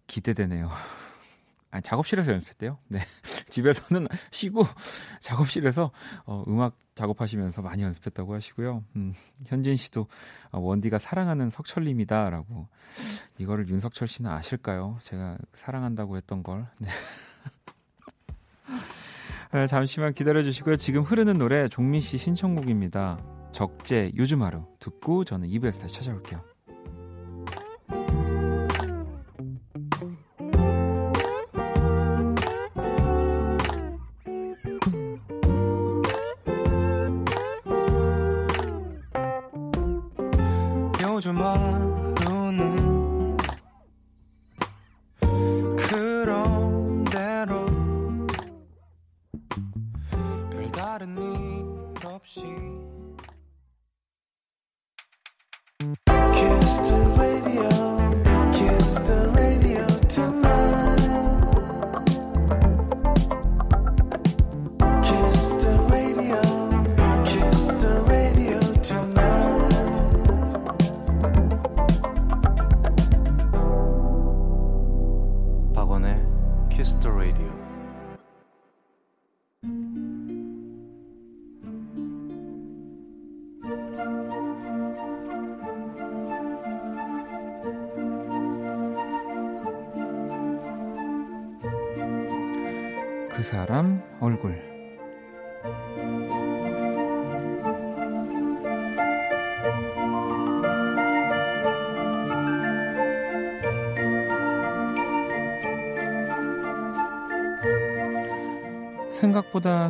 [0.07, 0.71] 기대되네요.
[1.69, 2.79] 아, 작업실에서 연습했대요.
[2.87, 3.01] 네.
[3.51, 4.63] 집에서는 쉬고
[5.21, 5.91] 작업실에서
[6.25, 8.83] 어, 음악 작업하시면서 많이 연습했다고 하시고요.
[8.95, 9.13] 음,
[9.45, 10.07] 현진 씨도
[10.51, 12.67] 어, 원디가 사랑하는 석철님이다라고
[13.37, 14.97] 이거를 윤석철 씨는 아실까요?
[15.01, 16.67] 제가 사랑한다고 했던 걸.
[16.79, 16.89] 네.
[19.53, 20.77] 네, 잠시만 기다려 주시고요.
[20.77, 23.23] 지금 흐르는 노래 종민 씨 신청곡입니다.
[23.51, 26.52] 적재 요즘 하루 듣고 저는 2부에서 다시 찾아올게요.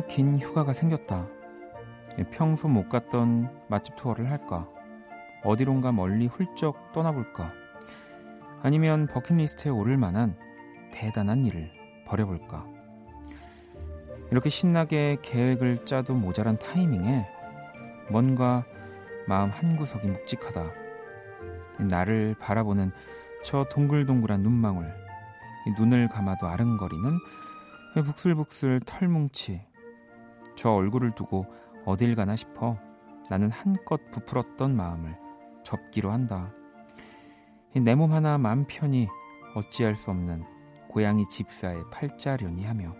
[0.08, 1.26] 긴 휴가가 생겼다.
[2.30, 4.68] 평소 못 갔던 맛집 투어를 할까?
[5.42, 7.52] 어디론가 멀리 훌쩍 떠나볼까?
[8.62, 10.36] 아니면 버킷리스트에 오를 만한
[10.92, 11.70] 대단한 일을
[12.06, 12.66] 벌여볼까?
[14.30, 17.26] 이렇게 신나게 계획을 짜도 모자란 타이밍에
[18.10, 18.64] 뭔가
[19.26, 20.70] 마음 한구석이 묵직하다.
[21.88, 22.92] 나를 바라보는
[23.42, 24.92] 저 동글동글한 눈망울,
[25.78, 27.18] 눈을 감아도 아른거리는
[27.94, 29.60] 북슬북슬 털뭉치,
[30.56, 31.46] 저 얼굴을 두고
[31.84, 32.78] 어딜 가나 싶어
[33.30, 35.16] 나는 한껏 부풀었던 마음을
[35.64, 36.52] 접기로 한다.
[37.74, 39.08] 내 몸 하나 맘 편히
[39.54, 40.44] 어찌할 수 없는
[40.88, 42.94] 고양이 집사의 팔자련이 하며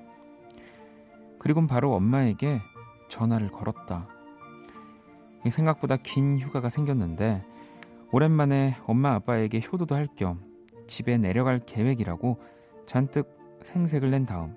[1.39, 2.59] 그리곤 바로 엄마에게
[3.09, 4.09] 전화를 걸었다.
[5.49, 7.45] 생각보다 긴 휴가가 생겼는데
[8.11, 10.41] 오랜만에 엄마 아빠에게 효도도 할 겸
[10.87, 12.39] 집에 내려갈 계획이라고
[12.87, 13.29] 잔뜩
[13.63, 14.57] 생색을 낸 다음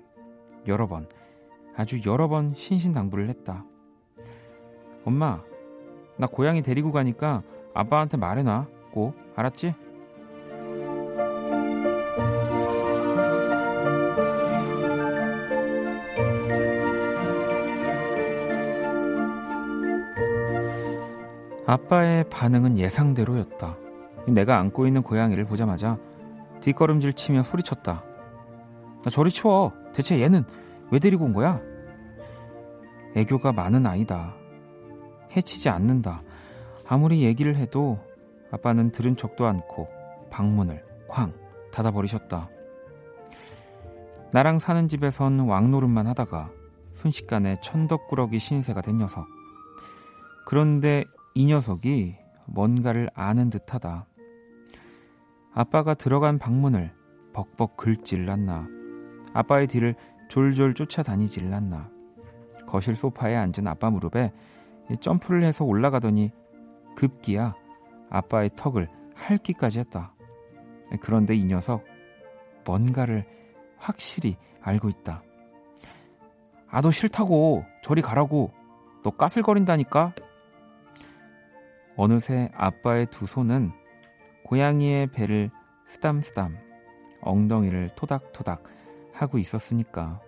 [0.66, 1.08] 여러 번
[1.78, 3.64] 아주 여러 번 신신당부를 했다.
[5.04, 5.40] 엄마,
[6.16, 8.66] 나 고양이 데리고 가니까 아빠한테 말해놔.
[8.90, 9.74] 꼭 알았지?
[21.64, 23.76] 아빠의 반응은 예상대로였다.
[24.26, 25.96] 내가 안고 있는 고양이를 보자마자
[26.60, 28.02] 뒷걸음질 치며 소리쳤다.
[29.04, 29.72] 나 저리 치워.
[29.92, 30.42] 대체 얘는
[30.90, 31.60] 왜 데리고 온 거야?
[33.14, 34.34] 애교가 많은 아이다.
[35.36, 36.22] 해치지 않는다.
[36.86, 37.98] 아무리 얘기를 해도
[38.50, 39.88] 아빠는 들은 척도 않고
[40.30, 41.32] 방문을 쾅
[41.72, 42.48] 닫아버리셨다.
[44.32, 46.50] 나랑 사는 집에선 왕노릇만 하다가
[46.92, 49.26] 순식간에 천덕꾸러기 신세가 된 녀석.
[50.46, 54.06] 그런데 이 녀석이 뭔가를 아는 듯하다.
[55.52, 56.92] 아빠가 들어간 방문을
[57.32, 58.66] 벅벅 긁질 않나.
[59.34, 59.94] 아빠의 뒤를
[60.28, 61.90] 졸졸 쫓아다니질 않나.
[62.66, 64.32] 거실 소파에 앉은 아빠 무릎에
[65.00, 66.30] 점프를 해서 올라가더니
[66.94, 67.54] 급기야
[68.10, 70.14] 아빠의 턱을 핥기까지 했다.
[71.00, 71.84] 그런데 이 녀석
[72.64, 73.26] 뭔가를
[73.78, 75.22] 확실히 알고 있다.
[76.70, 77.64] 아, 너 싫다고.
[77.82, 78.52] 저리 가라고.
[79.02, 80.14] 너 까슬거린다니까.
[81.96, 83.72] 어느새 아빠의 두 손은
[84.44, 85.50] 고양이의 배를
[85.86, 86.56] 쓰담쓰담,
[87.22, 88.64] 엉덩이를 토닥토닥
[89.18, 90.20] 하고 있었으니까.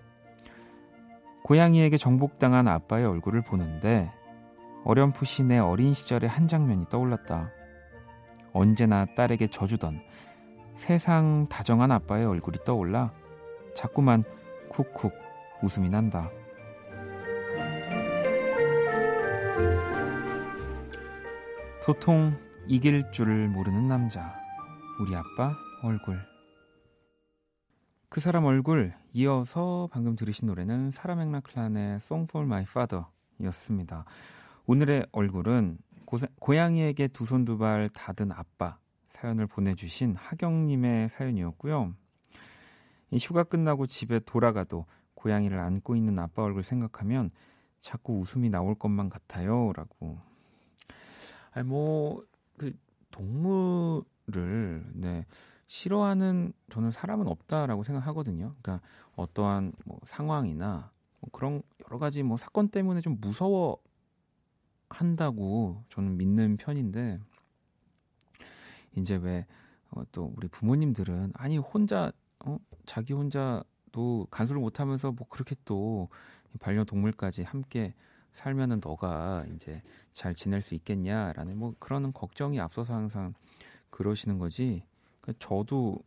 [1.45, 4.13] 고양이에게 정복당한 아빠의 얼굴을 보는데
[4.85, 7.51] 어렴풋이 내 어린 시절의 한 장면이 떠올랐다.
[8.53, 10.01] 언제나 딸에게 져주던
[10.75, 13.13] 세상 다정한 아빠의 얼굴이 떠올라
[13.75, 14.23] 자꾸만
[14.71, 15.13] 쿡쿡
[15.63, 16.31] 웃음이 난다.
[21.85, 24.35] 도통 이길 줄을 모르는 남자.
[25.01, 26.21] 우리 아빠 얼굴.
[28.11, 33.05] 그 사람 얼굴 이어서 방금 들으신 노래는 사라 맥락클란의 Song for My Father
[33.45, 34.05] 였습니다.
[34.67, 35.79] 오늘의 얼굴은
[36.41, 41.95] 고, 양이에게 두 손 두 발 닫은 아빠 사연을 보내주신 하경님의 사연이었고요.
[43.13, 47.31] 이 휴가 끝나고 집에 돌아가도 고양이를 안고 있는 아빠 얼굴 생각하면
[47.79, 49.73] 자꾸 웃음이 나올 것만 같아요.
[49.73, 50.19] 라고.
[51.53, 52.25] 아니, 뭐,
[52.57, 52.77] 그,
[53.13, 55.27] 동물을, 네,
[55.71, 58.57] 싫어하는 저는 사람은 없다라고 생각하거든요.
[58.61, 63.79] 그러니까 어떠한 뭐 상황이나 뭐 그런 여러 가지 뭐 사건 때문에 좀 무서워
[64.89, 67.21] 한다고 저는 믿는 편인데
[68.97, 75.55] 이제 왜또 어 우리 부모님들은 아니 혼자 어 자기 혼자도 간수를 못 하면서 뭐 그렇게
[75.65, 76.09] 또
[76.59, 77.95] 반려동물까지 함께
[78.33, 79.83] 살면은 너가 이제
[80.15, 83.35] 잘 지낼 수 있겠냐라는 뭐 그런 걱정이 앞서서 항상
[83.91, 84.90] 그러시는 거지.
[85.21, 85.99] 그러니까 저도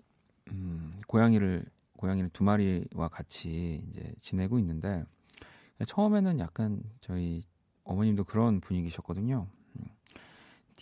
[0.52, 1.66] 음, 고양이를
[1.98, 5.06] 고양이를 두 마리와 같이 이제 지내고 있는데
[5.88, 7.44] 처음에는 약간 저희
[7.84, 9.48] 어머님도 그런 분위기셨거든요.
[9.78, 9.86] 음,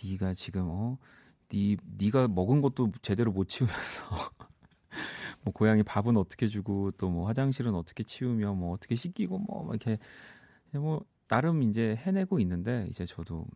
[0.02, 0.98] 네가 지금 어,
[1.48, 4.06] 네 네가 먹은 것도 제대로 못 치우면서
[5.42, 9.98] 뭐 고양이 밥은 어떻게 주고 또 뭐 화장실은 어떻게 치우며 뭐 어떻게 씻기고 뭐 이렇게
[10.72, 13.46] 뭐 나름 이제 해내고 있는데 이제 저도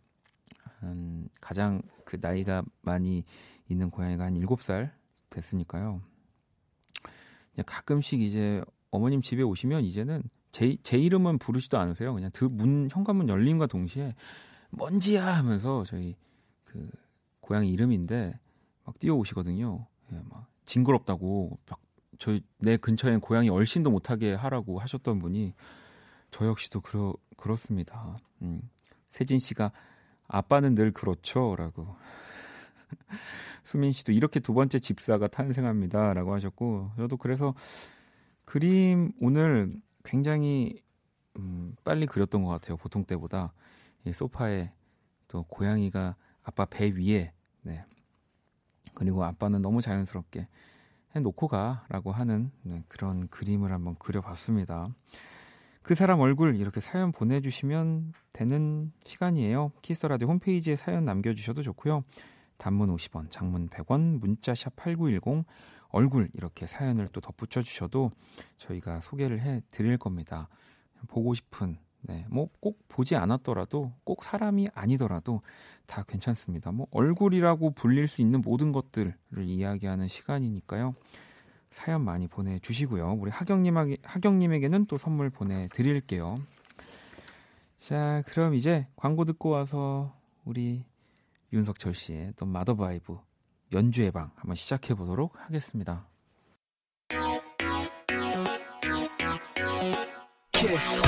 [0.86, 3.24] 한 가장 그 나이가 많이
[3.68, 4.90] 있는 고양이가 한 7살
[5.30, 6.00] 됐으니까요.
[7.64, 10.22] 가끔씩 이제 어머님 집에 오시면 이제는
[10.52, 12.14] 제, 제 이름은 부르지도 않으세요.
[12.14, 14.14] 그냥 그 문, 현관문 열림과 동시에
[14.70, 16.16] 먼지야 하면서 저희
[16.64, 16.90] 그
[17.40, 18.38] 고양이 이름인데
[18.84, 19.86] 막 뛰어오시거든요.
[20.12, 21.80] 예, 막 징그럽다고 막
[22.18, 25.52] 저희 내 근처엔 고양이 얼씬도 못하게 하라고 하셨던 분이
[26.30, 28.16] 저 역시도 그러, 그렇습니다.
[28.42, 28.62] 음.
[29.10, 29.72] 세진 씨가
[30.28, 31.96] 아빠는 늘 그렇죠라고
[33.62, 37.54] 수민 씨도 이렇게 두 번째 집사가 탄생합니다라고 하셨고 저도 그래서
[38.44, 40.82] 그림 오늘 굉장히
[41.38, 42.76] 음, 빨리 그렸던 것 같아요.
[42.76, 43.52] 보통 때보다
[44.04, 44.72] 이 소파에
[45.28, 47.84] 또 고양이가 아빠 배 위에 네.
[48.94, 50.48] 그리고 아빠는 너무 자연스럽게
[51.14, 54.84] 해 놓고 가라고 하는 네, 그런 그림을 한번 그려봤습니다.
[55.86, 59.70] 그 사람 얼굴 이렇게 사연 보내주시면 되는 시간이에요.
[59.82, 62.02] 키스터라디오 홈페이지에 사연 남겨주셔도 좋고요.
[62.58, 65.46] 단문 50원, 장문 100원, 문자샵 8910
[65.90, 68.10] 얼굴 이렇게 사연을 또 덧붙여 주셔도
[68.58, 70.48] 저희가 소개를 해 드릴 겁니다.
[71.06, 75.42] 보고 싶은 네, 뭐 꼭 보지 않았더라도 꼭 사람이 아니더라도
[75.86, 76.72] 다 괜찮습니다.
[76.72, 80.96] 뭐 얼굴이라고 불릴 수 있는 모든 것들을 이야기하는 시간이니까요.
[81.70, 83.12] 사연 많이 보내주시고요.
[83.18, 86.38] 우리 하경님에게, 하경님에게는 또 선물 보내드릴게요.
[87.76, 90.84] 자, 그럼 이제 광고 듣고 와서 우리
[91.52, 93.18] 윤석철 씨의 또 마더바이브
[93.72, 96.06] 연주의 방 한번 시작해 보도록 하겠습니다.
[100.52, 101.02] Kiss.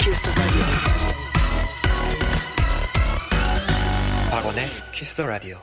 [0.00, 0.30] Kiss
[4.30, 5.58] 박원의 키스 더 라디오.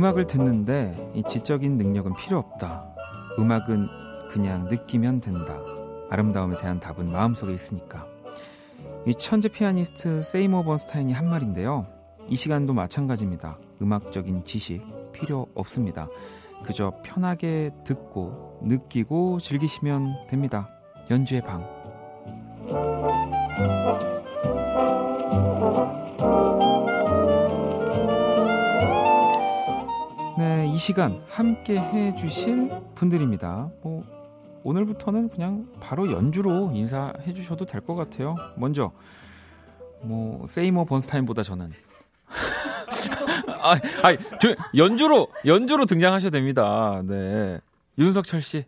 [0.00, 2.86] 음악을 듣는데 이 지적인 능력은 필요 없다.
[3.38, 3.86] 음악은
[4.30, 5.60] 그냥 느끼면 된다.
[6.08, 8.06] 아름다움에 대한 답은 마음속에 있으니까.
[9.06, 11.86] 이 천재 피아니스트 세이머 번스타인이 한 말인데요.
[12.30, 13.58] 이 시간도 마찬가지입니다.
[13.82, 14.80] 음악적인 지식
[15.12, 16.08] 필요 없습니다.
[16.64, 20.70] 그저 편하게 듣고 느끼고 즐기시면 됩니다.
[21.10, 21.62] 연주의 방.
[30.80, 33.70] 시간 함께 해 주실 분들입니다.
[33.82, 34.02] 뭐
[34.64, 38.34] 오늘부터는 그냥 바로 연주로 인사해 주셔도 될 것 같아요.
[38.56, 38.90] 먼저
[40.02, 41.72] 뭐 세이머 번스타인보다 저는
[43.62, 47.02] 아, 아, 저 연주로 연주로 등장하셔도 됩니다.
[47.04, 47.60] 네.
[47.98, 48.64] 윤석철 씨.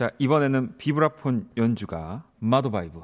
[0.00, 3.02] 자, 이번에는 비브라폰 연주가 마도바이브.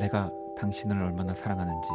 [0.00, 1.88] 내가 당신을 얼마나 사랑하는지.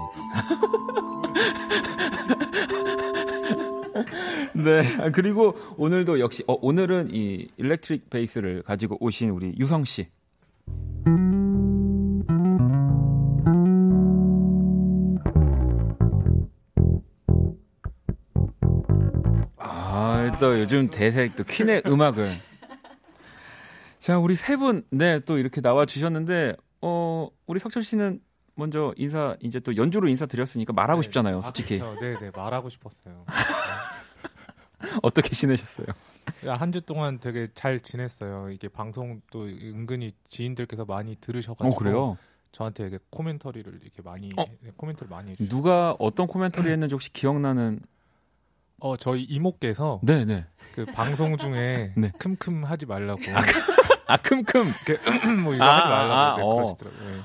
[4.64, 4.82] 네.
[5.04, 10.08] 아, 그리고 오늘도 역시 어, 오늘은 이 일렉트릭 베이스를 가지고 오신 우리 유성 씨.
[20.40, 22.40] 또 요즘 대세 또 퀸의 음악을
[24.00, 28.20] 자 우리 세 분 네 또 이렇게 나와 주셨는데 어 우리 석철 씨는
[28.56, 32.70] 먼저 인사 이제 또 연주로 인사 드렸으니까 말하고 네, 싶잖아요 솔직히 아, 네, 네 말하고
[32.70, 33.26] 싶었어요.
[35.02, 35.88] 어떻게 지내셨어요?
[36.46, 38.50] 한 주 동안 되게 잘 지냈어요.
[38.52, 42.18] 이게 방송 또 은근히 지인들께서 많이 들으셔가지고 어 그래요?
[42.52, 44.46] 저한테 이렇게 코멘터리를 이렇게 많이 어?
[44.62, 45.50] 네, 코멘터리 많이 해주셨어요.
[45.50, 47.80] 누가 어떤 코멘터리 했는지 혹시 기억나는?
[48.80, 50.46] 어 저희 이모께서 네네.
[50.74, 52.12] 그 방송 중에 네.
[52.20, 53.22] 큼큼 하지 말라고
[54.06, 54.74] 아 큼큼.
[55.44, 56.56] 뭐 이거 아, 하지 말라고 아, 네, 어.
[56.56, 57.10] 그러시더라고요.
[57.10, 57.22] 네.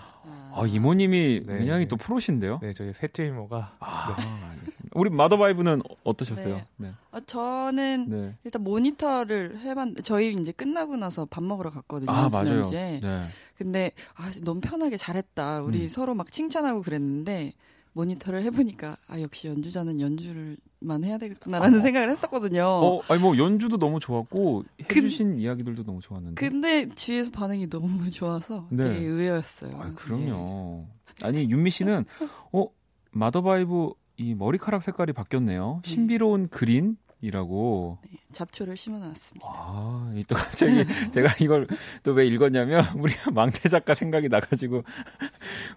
[0.54, 1.58] 아 이모님이 네.
[1.58, 2.58] 굉장히 또 프로신데요.
[2.60, 4.16] 네, 저희 셋째 이모가 아
[4.50, 4.90] 알겠습니다.
[4.94, 6.56] 우리 마더바이브는 어떠셨어요?
[6.56, 6.66] 네.
[6.76, 6.92] 네.
[7.10, 8.34] 아, 저는 네.
[8.44, 12.10] 일단 모니터를 해봤는데 저희 이제 끝나고 나서 밥 먹으러 갔거든요.
[12.10, 12.64] 아 맞아요.
[12.64, 13.00] 지난주에.
[13.02, 13.26] 네.
[13.56, 15.62] 근데 아, 너무 편하게 잘했다.
[15.62, 15.88] 우리 음.
[15.88, 17.54] 서로 막 칭찬하고 그랬는데
[17.94, 22.64] 모니터를 해보니까 아 역시 연주자는 연주를만 해야 되겠구나라는 생각을 했었거든요.
[22.64, 26.34] 어, 아니 뭐 연주도 너무 좋았고 해주신 이야기들도 너무 좋았는데.
[26.40, 28.84] 근데 주위에서 반응이 너무 좋아서 네.
[28.84, 29.76] 되게 의외였어요.
[29.78, 30.86] 아, 그럼요.
[31.22, 32.04] 아니 윤미 씨는
[32.52, 32.66] 어
[33.10, 35.82] 마더바이브 이 머리카락 색깔이 바뀌었네요.
[35.84, 35.90] 네.
[35.90, 37.98] 신비로운 green 이라고.
[38.06, 38.10] 예.
[38.12, 39.46] 네, 잡초를 심어놨습니다.
[39.46, 41.66] 아, 이또 갑자기 제가 이걸
[42.02, 44.82] 또 왜 읽었냐면 우리 막내 작가 생각이 나가지고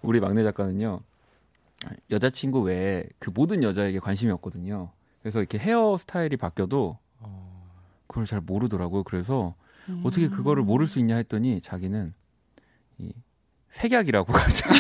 [0.01, 1.01] 우리 막내 작가는요
[2.11, 4.91] 여자친구 외에 그 모든 여자에게 관심이 없거든요.
[5.21, 7.71] 그래서 이렇게 헤어 스타일이 바뀌어도 어,
[8.07, 9.03] 그걸 잘 모르더라고요.
[9.03, 9.55] 그래서
[9.89, 10.01] 음.
[10.05, 12.13] 어떻게 그거를 모를 수 있냐 했더니 자기는
[12.99, 13.11] 이
[13.69, 14.77] 색약이라고 갑자기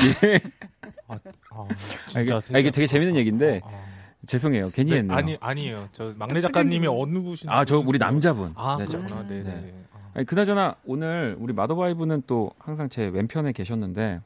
[1.07, 1.17] 아,
[1.49, 3.85] 아, 진짜 이게, 아, 이게 되게 재밌는 얘기인데 아, 아.
[4.25, 5.15] 죄송해요 괜히 네, 했네요.
[5.17, 5.89] 아니 아니에요.
[5.91, 8.53] 저 막내 작가님이 어느 분이신 아저 우리 남자분.
[8.55, 9.27] 아 네, 저- 그렇구나.
[9.27, 9.43] 네, 네.
[9.43, 9.61] 네.
[9.61, 9.83] 네.
[9.93, 10.09] 아.
[10.15, 14.21] 아니, 그나저나 오늘 우리 마더바이브는 또 항상 제 왼편에 계셨는데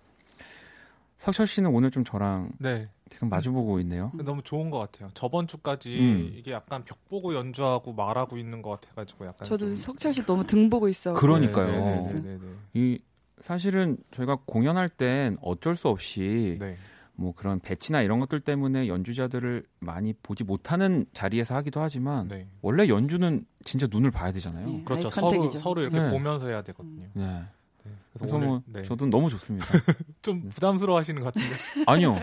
[1.20, 2.90] 석철 씨는 오늘 좀 저랑 네.
[3.10, 4.12] 계속 마주보고 있네요.
[4.24, 5.10] 너무 좋은 것 같아요.
[5.14, 6.32] 저번 주까지 음.
[6.34, 10.46] 이게 약간 벽 보고 연주하고 말하고 있는 것 같아가지고 약간 저도 좀- 석철 씨 너무
[10.48, 11.14] 등 보고 있어.
[11.14, 11.68] 그러니까요.
[11.68, 12.40] 네, 네, 네.
[12.74, 13.00] 이
[13.42, 16.78] 사실은 저희가 공연할 땐 어쩔 수 없이 네.
[17.16, 22.48] 뭐 그런 배치나 이런 것들 때문에 연주자들을 많이 보지 못하는 자리에서 하기도 하지만 네.
[22.62, 24.66] 원래 연주는 진짜 눈을 봐야 되잖아요.
[24.68, 24.84] 네.
[24.86, 25.10] 그렇죠.
[25.10, 25.50] 서로.
[25.50, 26.10] 서로 이렇게 네.
[26.12, 27.04] 보면서 해야 되거든요.
[27.04, 27.12] 음.
[27.16, 27.44] 네.
[27.84, 27.92] 네.
[28.14, 28.84] 그래서 오늘, 뭐 네.
[28.84, 29.68] 저도 너무 좋습니다.
[30.22, 31.56] 좀 부담스러워하시는 것 같은데.
[31.88, 32.20] 아니요.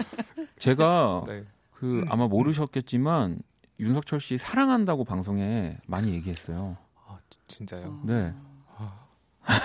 [0.59, 1.45] 제가 네.
[1.73, 3.39] 그 아마 모르셨겠지만
[3.81, 6.77] 윤석철 씨 사랑한다고 방송에 많이 얘기했어요.
[7.07, 7.83] 아 진짜요.
[7.87, 8.03] 어.
[8.05, 8.33] 네.
[8.79, 8.99] 아,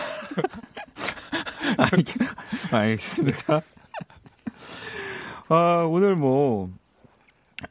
[1.78, 3.62] 알- 알겠습니다.
[5.50, 6.70] 아, 오늘 뭐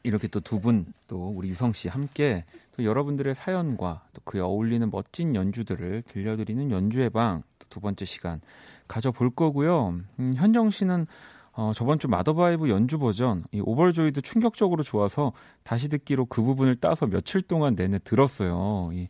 [0.03, 2.45] 이렇게 또 두 분 또 우리 유성 씨 함께
[2.75, 8.39] 또 여러분들의 사연과 또 그에 어울리는 멋진 연주들을 들려드리는 연주의 방 두 번째 시간
[8.87, 10.01] 가져볼 거고요.
[10.19, 11.07] 음, 현정 씨는
[11.53, 17.07] 어, 저번 주 마더바이브 연주 버전 이 Overjoyed 충격적으로 좋아서 다시 듣기로 그 부분을 따서
[17.07, 18.91] 며칠 동안 내내 들었어요.
[18.93, 19.07] 이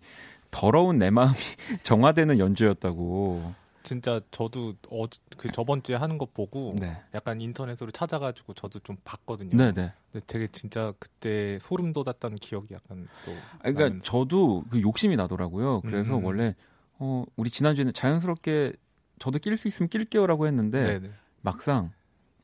[0.50, 1.34] 더러운 내 마음이
[1.84, 3.54] 정화되는 연주였다고.
[3.84, 5.06] 진짜 저도 어,
[5.38, 7.02] 그 저번 주에 하는 거 보고 네.
[7.14, 9.58] 약간 인터넷으로 찾아가지고 저도 좀 봤거든요.
[9.58, 9.94] 네, 네.
[10.12, 13.32] 근데 되게 진짜 그때 소름 돋았던 기억이 약간 또.
[13.32, 15.82] 아, 그러니까 나는- 저도 그 욕심이 나더라고요.
[15.82, 16.24] 그래서 음.
[16.26, 16.56] 원래
[17.00, 18.74] 어 우리 지난주에는 자연스럽게
[19.20, 21.14] 저도 낄 수 있으면 낄게요라고 했는데 네네.
[21.42, 21.92] 막상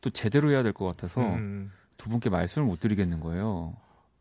[0.02, 3.76] 또 제대로 해야 될 것 같아서 음, 두 분께 말씀을 못 드리겠는 거예요.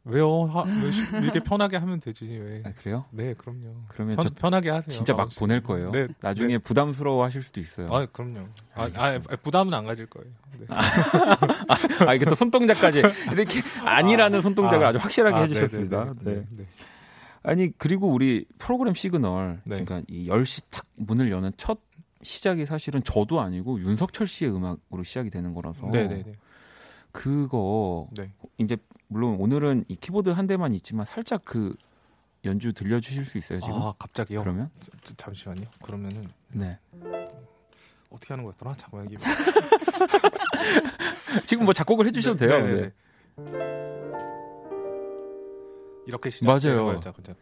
[0.09, 0.45] 왜요?
[0.45, 2.63] 하, 왜, 이렇게 편하게 하면 되지 왜?
[2.65, 3.07] 아, 그래요?
[3.11, 3.75] 네, 그럼요.
[3.89, 4.89] 그러면 편, 저 편하게 하세요.
[4.89, 5.39] 진짜 막 아버지.
[5.39, 5.91] 보낼 거예요.
[5.91, 6.59] 네, 나중에 네.
[6.59, 7.89] 부담스러워 하실 수도 있어요.
[7.91, 8.47] 아, 그럼요.
[8.75, 10.31] 아, 아, 부담은 안 가질 거예요.
[10.59, 10.67] 네.
[12.07, 13.03] 아, 이게 또 손동작까지
[13.33, 16.05] 이렇게 아니라는 손동작을 아, 아, 주 확실하게 아, 해주셨습니다.
[16.05, 16.47] 네, 네, 네, 네.
[16.51, 16.67] 네.
[17.43, 19.83] 아니 그리고 우리 프로그램 시그널 네.
[19.83, 21.79] 그러니까 이 10시 탁 문을 여는 첫
[22.23, 26.33] 시작이 사실은 저도 아니고 윤석철 씨의 음악으로 시작이 되는 거라서 네, 네, 네.
[27.17, 28.31] 그거 네.
[28.59, 28.77] 이제
[29.09, 31.73] 물론 오늘은 이 키보드 한 대만 있지만 살짝 그
[32.45, 33.81] 연주 들려주실 수 있어요 지금?
[33.81, 34.41] 아, 갑자기요?
[34.41, 35.65] 그러면 자, 자, 잠시만요.
[35.83, 36.79] 그러면은 네
[38.11, 38.77] 어떻게 하는 거였더라?
[38.77, 39.17] 잠깐만 이게
[41.47, 42.63] 지금 뭐 작곡을 해주셔도 돼요.
[42.63, 42.83] 네, 네, 네.
[42.83, 42.93] 네.
[46.07, 46.87] 이렇게 시작되는 맞아요.
[46.87, 47.35] 거였죠, 그죠?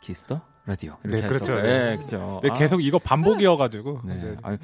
[0.00, 0.96] Kiss the Radio.
[1.02, 1.56] 네, 그렇죠.
[1.56, 1.62] 네.
[1.90, 2.40] 네, 그렇죠.
[2.42, 4.00] 네, 아, 계속 이거 반복이어가지고.
[4.04, 4.14] 네.
[4.14, 4.56] 네, 아유,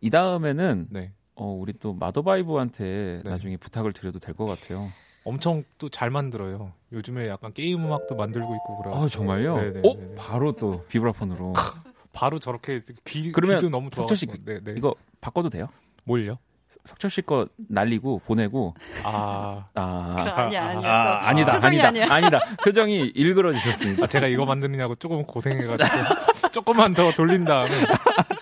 [0.00, 1.12] 이 다음에는 네.
[1.34, 3.30] 어, 우리 또 마더바이브한테 네.
[3.30, 4.90] 나중에 부탁을 드려도 될 것 같아요.
[5.24, 6.72] 엄청 또 잘 만들어요.
[6.92, 8.92] 요즘에 약간 게임 음악도 만들고 있고 그래.
[8.94, 9.56] 아 정말요?
[9.56, 10.14] 네, 네, 어 네, 네.
[10.16, 11.52] 바로 또 비브라폰으로
[12.12, 14.12] 바로 저렇게 귀 그러면 귀도 너무 좋아.
[14.14, 14.74] 씨 네, 네.
[14.76, 15.68] 이거 바꿔도 돼요?
[16.04, 16.38] 뭘요?
[16.84, 18.74] 석철 씨 거 날리고 보내고
[19.04, 20.90] 아, 아, 그 아니야 아니야.
[20.90, 22.06] 아 그거 아니다 아니다 아니야.
[22.10, 24.04] 아니다 표정이 일그러 지셨습니다.
[24.04, 27.70] 아, 제가 이거 만드느냐고 조금 고생해가지고 조금만 더 돌린 다음에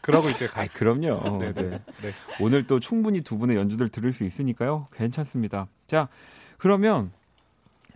[0.01, 0.62] 그러고 이제 가.
[0.62, 1.38] 아 그럼요.
[1.38, 1.62] 네, 네.
[1.62, 2.11] 네, 네.
[2.41, 4.86] 오늘 또 충분히 두 분의 연주들 들을 수 있으니까요.
[4.93, 5.66] 괜찮습니다.
[5.86, 6.09] 자
[6.57, 7.12] 그러면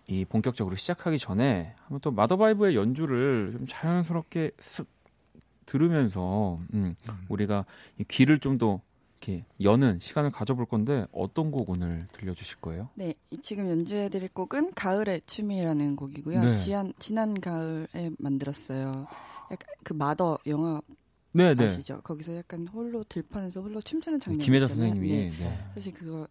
[0.06, 4.84] 이 본격적으로 시작하기 전에 한번 또 마더바이브의 연주를 좀 자연스럽게 쓱
[5.64, 7.24] 들으면서 음, 음.
[7.30, 7.64] 우리가
[7.98, 8.82] 이 귀를 좀더
[9.24, 12.90] 이렇게 여는 시간을 가져볼 건데 어떤 곡 오늘 들려주실 거예요?
[12.94, 16.42] 네, 이 지금 연주해드릴 곡은 가을의 춤이라는 곡이고요.
[16.42, 16.54] 네.
[16.54, 19.06] 지난 지난 가을에 만들었어요.
[19.50, 20.80] 약간 그 마더 영화
[21.32, 21.64] 네, 네.
[21.64, 22.00] 아시죠?
[22.02, 24.90] 거기서 약간 홀로 들판에서 홀로 춤추는 장면 김혜자 있잖아요.
[24.90, 25.36] 선생님이 네.
[25.38, 25.64] 네.
[25.74, 26.28] 사실 그거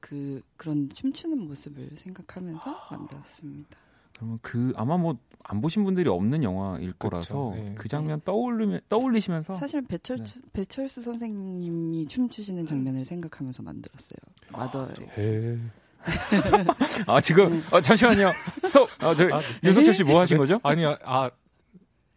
[0.00, 3.78] 그 그런 춤추는 모습을 생각하면서 만들었습니다.
[4.14, 7.74] 그러면 그 아마 뭐 안 보신 분들이 없는 영화일 거라서 네.
[7.76, 10.48] 그 장면 떠올리면 떠올리시면서 사실 배철수 네.
[10.52, 14.18] 배철수 선생님이 춤추시는 장면을 생각하면서 만들었어요.
[14.52, 14.88] 마더의
[15.18, 15.58] 에
[17.06, 18.32] 아 지금 어, 잠시만요.
[18.66, 18.88] 스톱.
[18.98, 20.58] 아, 저 아, 윤석철 씨 뭐 하신 거죠?
[20.64, 21.30] 아니요, 아,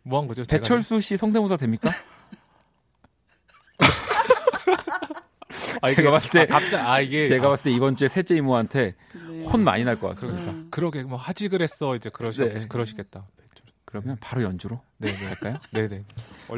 [0.03, 0.43] 뭐 한 거죠?
[0.45, 1.91] 배철수 씨 성대모사 됩니까?
[5.81, 7.25] 아, 제가 봤을 때 아, 갑자, 아, 이게.
[7.25, 9.19] 제가 아, 봤을 때 이번 주에 셋째 이모한테 네.
[9.41, 9.43] 예.
[9.45, 10.41] 혼 많이 날 것 같습니다.
[10.41, 10.61] 그러니까.
[10.63, 10.67] 음.
[10.71, 12.67] 그러게 뭐 하지 그랬어 이제 그러시 네.
[12.67, 13.25] 그러시겠다.
[13.85, 15.25] 그러면 바로 연주로 네, 네.
[15.25, 15.57] 갈까요?
[15.71, 16.03] 네, 네.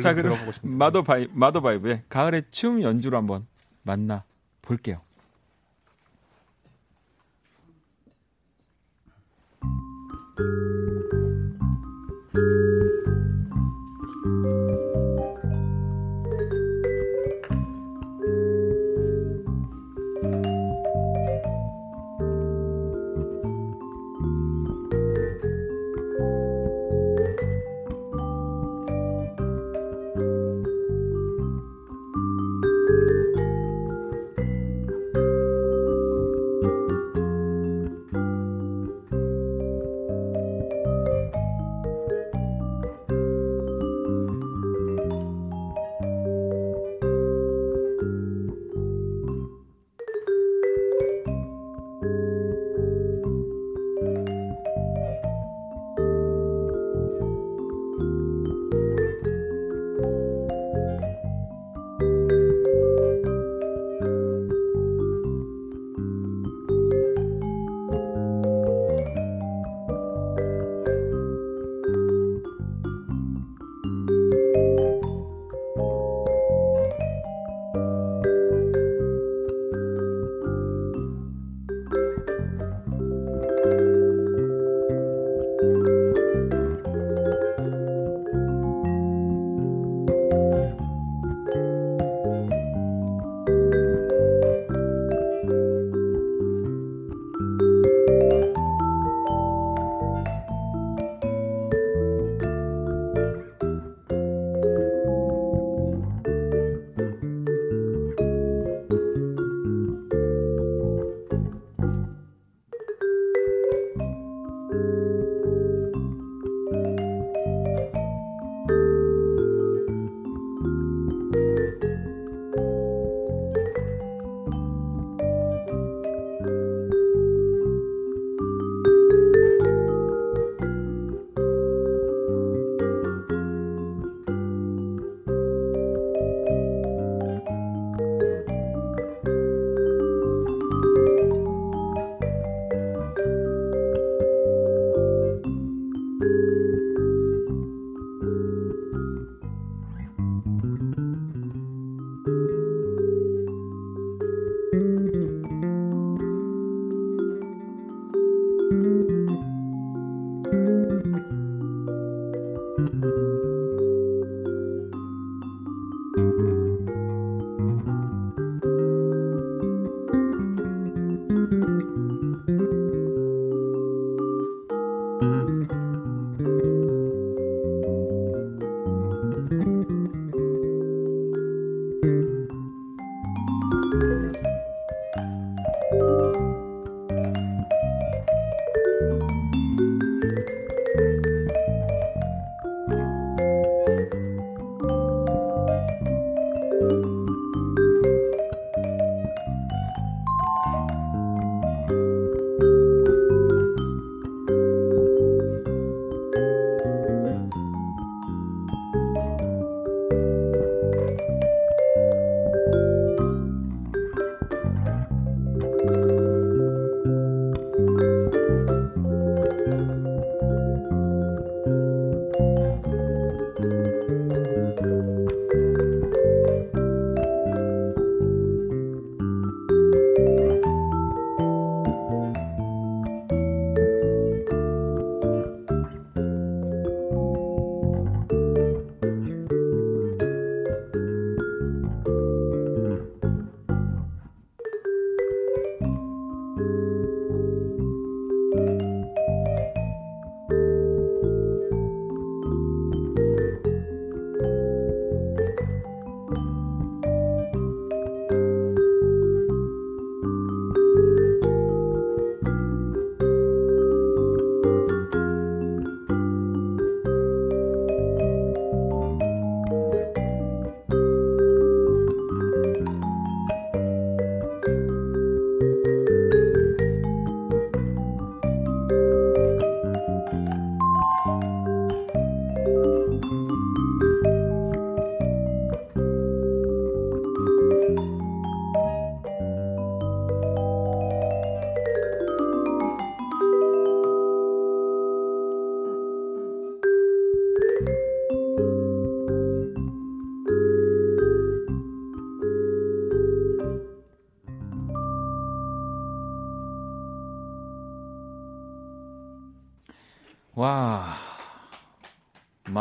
[0.01, 3.45] 자, 그럼 마더바이 마더바이브의 가을의 춤 연주로 한번
[3.84, 4.23] 만나
[4.61, 4.97] 볼게요.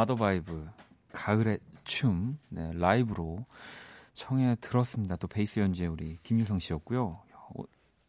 [0.06, 0.68] 마더바이브
[1.12, 3.44] 가을의 춤 네, 라이브로
[4.14, 5.16] 청해 들었습니다.
[5.16, 7.22] 또 베이스 연주에 우리 김유성 씨였고요.
[7.34, 7.62] 어,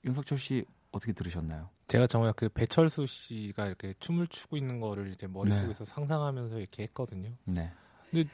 [0.05, 1.69] 윤석철 씨 어떻게 들으셨나요?
[1.87, 5.91] 제가 정말 그 배철수 씨가 이렇게 춤을 추고 있는 거를 이제 머릿속에서 네.
[5.91, 7.31] 상상하면서 이렇게 했거든요.
[7.45, 7.71] 네.
[8.11, 8.29] 근데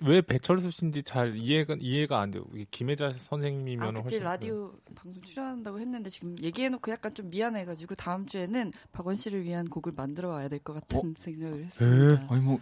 [0.00, 2.44] 왜 배철수 씨인지 잘 이해가 이해가 안 돼요.
[2.70, 4.94] 김혜자 선생님이면 아, 그때 라디오 네.
[4.94, 10.28] 방송 출연한다고 했는데 지금 얘기해놓고 약간 좀 미안해가지고 다음 주에는 박원 씨를 위한 곡을 만들어
[10.28, 11.14] 와야 될 것 같은 어?
[11.16, 12.26] 생각을 했습니다.
[12.32, 12.60] 아니 뭐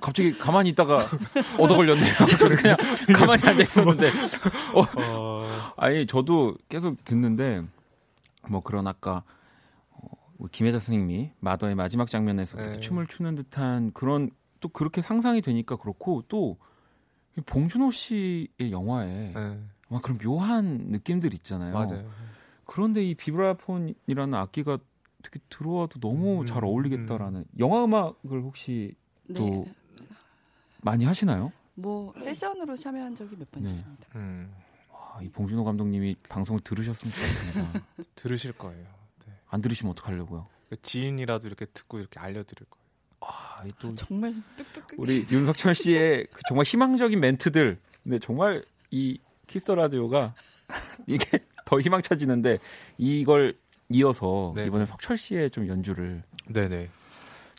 [0.00, 1.08] 갑자기 가만히 있다가
[1.58, 2.14] 얻어 걸렸네요.
[2.38, 2.76] 저는 그냥
[3.14, 4.08] 가만히 앉아 있었는데.
[4.74, 5.72] 어, 어...
[5.76, 7.62] 아니 저도 계속 듣는데
[8.48, 9.22] 뭐 그런 아까
[9.90, 12.80] 어, 김혜자 선생님이 마더의 마지막 장면에서 네.
[12.80, 16.58] 춤을 추는 듯한 그런 또 그렇게 상상이 되니까 그렇고 또
[17.46, 19.58] 봉준호 씨의 영화에 네.
[19.88, 21.72] 막 그런 묘한 느낌들 있잖아요.
[21.72, 22.10] 맞아요.
[22.64, 24.78] 그런데 이 비브라폰이라는 악기가
[25.22, 27.44] 특히 들어와도 너무 음, 잘 어울리겠다라는 음.
[27.58, 29.07] 영화 음악을 혹시 네.
[29.34, 29.66] 또
[30.80, 31.52] 많이 하시나요?
[31.74, 33.70] 뭐 세션으로 참여한 적이 몇번 네.
[33.70, 34.06] 있습니다.
[34.16, 34.52] 음.
[34.92, 37.86] 와, 이 봉준호 감독님이 방송을 들으셨으면 좋겠습니다.
[38.14, 38.86] 들으실 거예요.
[39.26, 39.32] 네.
[39.48, 40.46] 안 들으시면 어떡하려고요?
[40.68, 42.88] 그 지인이라도 이렇게 듣고 이렇게 알려드릴 거예요.
[43.20, 47.78] 아, 또 정말 뚝뚝 우리 윤석철 씨의 그 정말 희망적인 멘트들.
[48.02, 50.34] 근데 정말 이 키스 라디오가
[51.06, 52.58] 이게 더 희망차지는데
[52.96, 53.56] 이걸
[53.90, 56.90] 이어서 네 이번에 석철 씨의 좀 연주를 네네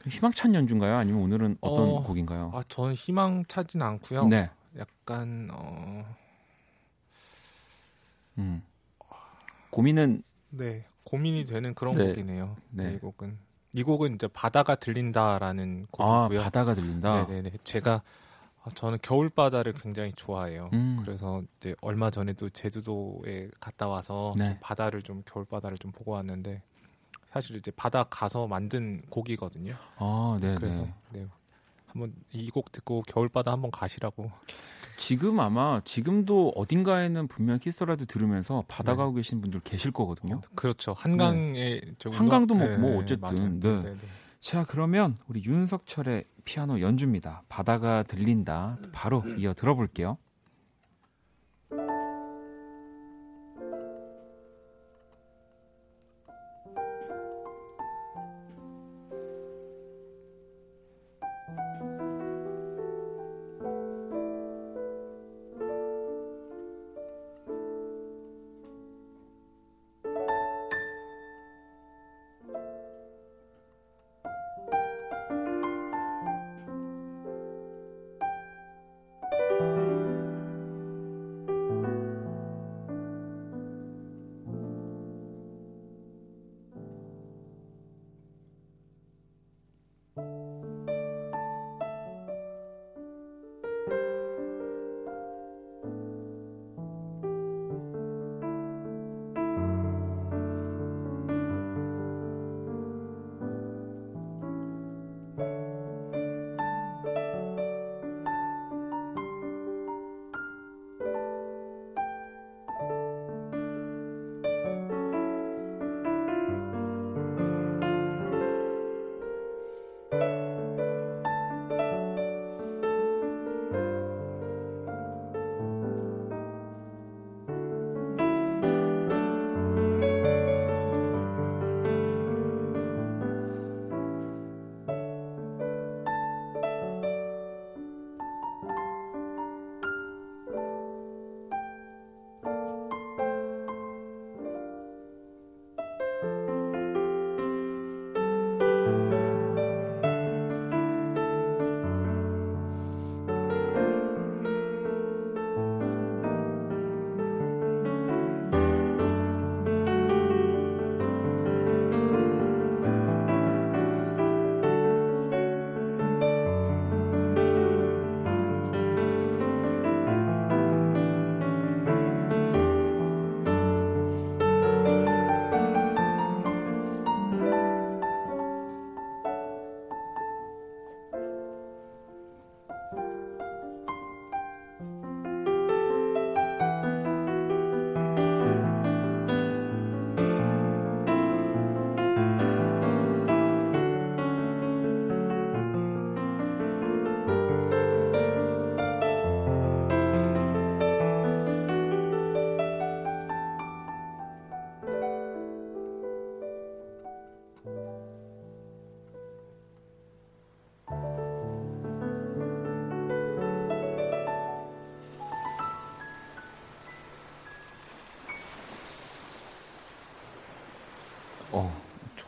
[0.07, 0.95] 희망찬 연주인가요?
[0.95, 2.51] 아니면 오늘은 어떤 어, 곡인가요?
[2.53, 4.27] 아, 저는 희망차진 않고요.
[4.27, 4.49] 네.
[4.77, 6.05] 약간 어
[8.37, 8.61] 음.
[9.71, 12.07] 고민은 네 고민이 되는 그런 네.
[12.07, 12.55] 곡이네요.
[12.71, 12.83] 네.
[12.85, 12.93] 네.
[12.93, 13.37] 이 곡은
[13.73, 16.39] 이 곡은 이제 바다가 들린다라는 아, 곡이고요.
[16.39, 17.25] 아, 바다가 들린다.
[17.27, 17.51] 네네네.
[17.63, 18.01] 제가
[18.63, 20.69] 아, 저는 겨울 바다를 굉장히 좋아해요.
[20.73, 20.97] 음.
[21.01, 24.45] 그래서 이제 얼마 전에도 제주도에 갔다 와서 네.
[24.45, 26.61] 좀 바다를 좀 겨울 바다를 좀 보고 왔는데
[27.31, 29.75] 사실 이제 바다 가서 만든 곡이거든요.
[29.97, 30.55] 아, 네.
[30.55, 31.27] 그래서 네.
[31.85, 34.31] 한번 이 곡 듣고 겨울 바다 한번 가시라고.
[34.97, 38.97] 지금 아마 지금도 어딘가에는 분명 키스라도 들으면서 바다 네.
[38.97, 40.41] 가고 계신 분들 계실 거거든요.
[40.55, 40.93] 그렇죠.
[40.93, 42.11] 한강에 네.
[42.11, 43.59] 한강도 뭐, 뭐 어쨌든.
[43.59, 43.81] 네.
[43.81, 43.91] 네.
[43.93, 43.97] 네.
[44.39, 47.43] 자 그러면 우리 윤석철의 피아노 연주입니다.
[47.49, 48.77] 바다가 들린다.
[48.93, 50.17] 바로 이어 들어볼게요.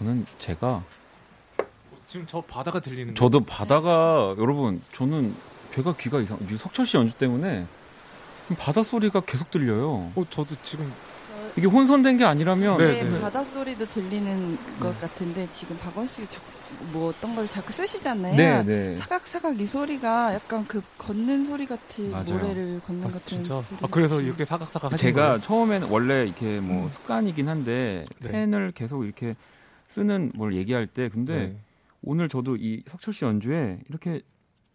[0.02, 0.84] 저는 제가
[2.08, 5.36] 지금 저 바다가 들리는 저도 거 바다가 여러분 저는
[5.72, 7.68] 배가 귀가 이상 석철 씨 연주 때문에
[8.58, 10.12] 바다 소리가 계속 들려요.
[10.16, 10.92] 어 저도 지금
[11.56, 13.20] 이게 혼선된 게 아니라면 네, 네.
[13.22, 16.28] 바다 소리도 들리는 것 같은데 지금 박원 씨가
[16.92, 18.36] 뭐 어떤 걸 자꾸 쓰시잖아요.
[18.36, 18.96] 네, 네.
[18.96, 22.34] 사각사각 이 소리가 약간 그 걷는 소리 같은 맞아요.
[22.34, 23.62] 모래를 걷는 아, 같은 진짜?
[23.62, 23.78] 소리.
[23.82, 25.42] 아, 그래서 이렇게 사각사각 제가 거예요?
[25.42, 26.90] 처음에는 원래 이렇게 뭐 음.
[26.90, 28.32] 습관이긴 한데 네.
[28.32, 29.36] 펜을 계속 이렇게
[29.92, 31.60] 쓰는 뭘 얘기할 때 근데 네.
[32.02, 34.22] 오늘 저도 이 석철 씨 연주에 이렇게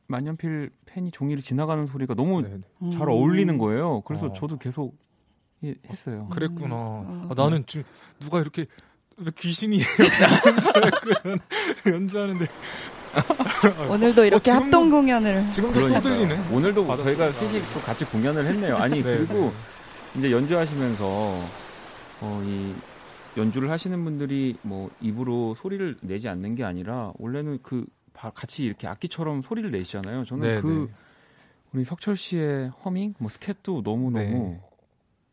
[0.09, 2.91] 만년필 펜이 종이를 지나가는 소리가 너무 네, 네.
[2.93, 4.03] 잘 어울리는 거예요.
[4.03, 4.33] 그래서 어.
[4.35, 4.95] 저도 계속
[5.89, 6.29] 했어요.
[6.31, 7.01] 그랬구나.
[7.01, 7.29] 음.
[7.31, 7.85] 아, 나는 지금
[8.21, 8.67] 누가 이렇게
[9.37, 9.81] 귀신이
[11.87, 12.47] 연주하는데
[13.89, 16.49] 오늘도 이렇게 어, 합동 공연을 지금도 또 들리네.
[16.53, 17.33] 오늘도 받았습니다.
[17.33, 18.77] 저희가 셋이 또 같이 공연을 했네요.
[18.77, 19.51] 아니 네, 그리고
[20.13, 20.19] 네.
[20.19, 21.05] 이제 연주하시면서
[22.21, 22.75] 어, 이
[23.37, 29.43] 연주를 하시는 분들이 뭐 입으로 소리를 내지 않는 게 아니라 원래는 그 같이 이렇게 악기처럼
[29.43, 30.25] 소리를 내시잖아요.
[30.25, 30.95] 저는 네, 그 네.
[31.73, 34.61] 우리 석철 씨의 허밍, 뭐 스캣도 너무 너무 네.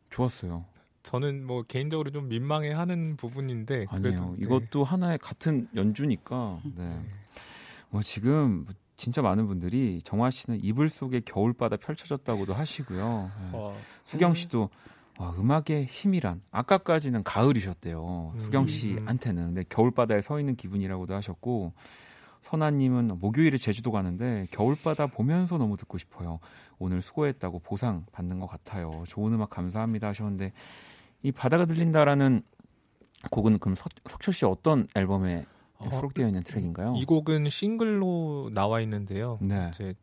[0.10, 0.66] 좋았어요.
[1.04, 4.36] 저는 뭐 개인적으로 좀 민망해하는 부분인데 아니에요.
[4.38, 4.44] 네.
[4.44, 6.60] 이것도 하나의 같은 연주니까.
[6.76, 7.00] 네.
[7.90, 13.32] 뭐 지금 진짜 많은 분들이 정화 씨는 이불 속에 겨울바다 펼쳐졌다고도 하시고요.
[13.52, 13.74] 네.
[14.06, 14.70] 수경 씨도
[15.20, 18.34] 와, 음악의 힘이란 아까까지는 가을이셨대요.
[18.36, 18.40] 음.
[18.40, 21.74] 수경 씨한테는 근데 겨울바다에 서 있는 기분이라고도 하셨고
[22.42, 26.40] 선아님은 목요일에 제주도 가는데 겨울바다 보면서 너무 듣고 싶어요.
[26.78, 29.04] 오늘 수고했다고 보상 받는 것 같아요.
[29.08, 30.52] 좋은 음악 감사합니다 하셨는데
[31.22, 32.42] 이 바다가 들린다라는
[33.32, 35.46] 곡은 그럼 석, 석철 씨 어떤 앨범에
[35.78, 36.96] 어, 수록되어 있는 트랙인가요?
[36.98, 39.38] 이 곡은 싱글로 나와 있는데요.
[39.42, 39.70] 네.
[39.74, 39.94] 이제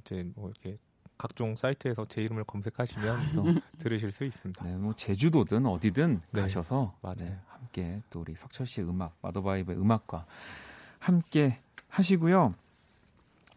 [0.00, 0.78] 이제 뭐 이렇게
[1.18, 3.18] 각종 사이트에서 제 이름을 검색하시면
[3.78, 4.64] 들으실 수 있습니다.
[4.64, 6.94] 네, 뭐 제주도든 어디든 네, 가셔서.
[7.18, 10.24] 네, 함께 또 우리 석철 씨의 음악, 마더바이브의 음악과
[11.00, 11.58] 함께
[11.88, 12.54] 하시고요.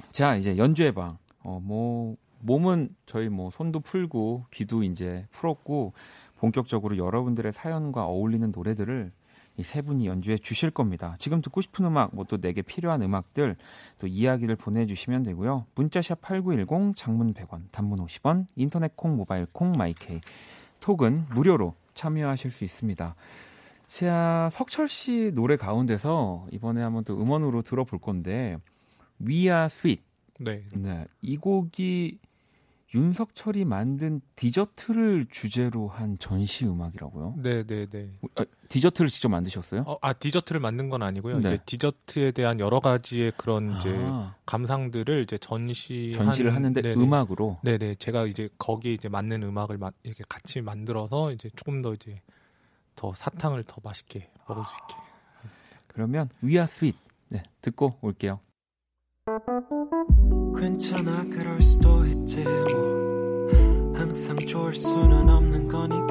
[0.10, 1.18] 자, 이제 연주의 방.
[1.44, 5.94] 어, 뭐 몸은 저희 뭐 손도 풀고 귀도 이제 풀었고
[6.38, 9.12] 본격적으로 여러분들의 사연과 어울리는 노래들을
[9.58, 11.16] 이 세 분이 연주해 주실 겁니다.
[11.20, 13.56] 지금 듣고 싶은 음악, 뭐 또 내게 필요한 음악들,
[14.00, 15.66] 또 이야기를 보내주시면 되고요.
[15.76, 20.22] 문자샵 8910, 장문 100원, 단문 50원, 인터넷 콩, 모바일 콩, 마이케이,
[20.80, 23.16] 톡은 무료로 참여하실 수 있습니다.
[23.88, 28.58] 자, 석철 씨 노래 가운데서 이번에 한번 또 음원으로 들어볼 건데,
[29.22, 30.02] We Are Sweet.
[30.40, 30.64] 네.
[30.74, 31.06] 네.
[31.22, 32.18] 이 곡이
[32.94, 37.36] 윤석철이 만든 디저트를 주제로 한 전시 음악이라고요?
[37.38, 38.12] 네, 네, 네.
[38.36, 39.84] 아, 디저트를 직접 만드셨어요?
[39.88, 41.40] 어, 아, 디저트를 만든 건 아니고요.
[41.40, 41.48] 네.
[41.48, 43.78] 이제 디저트에 대한 여러 가지의 그런 아.
[43.78, 43.98] 이제
[44.46, 47.02] 감상들을 이제 전시 전시를 하는데 네네.
[47.02, 47.60] 음악으로.
[47.64, 47.96] 네, 네.
[47.96, 52.22] 제가 이제 거기에 이제 맞는 음악을 마, 이렇게 같이 만들어서 이제 조금 더 이제
[52.96, 55.02] 더 사탕을 더 맛있게 먹을 수 있게.
[55.88, 56.98] 그러면 We Are Sweet.
[57.30, 58.42] 네, 듣고 올게요.
[60.58, 62.81] 괜찮아 그럴 수도 있지 뭐
[64.62, 66.11] 좋을 수는 없는 거니까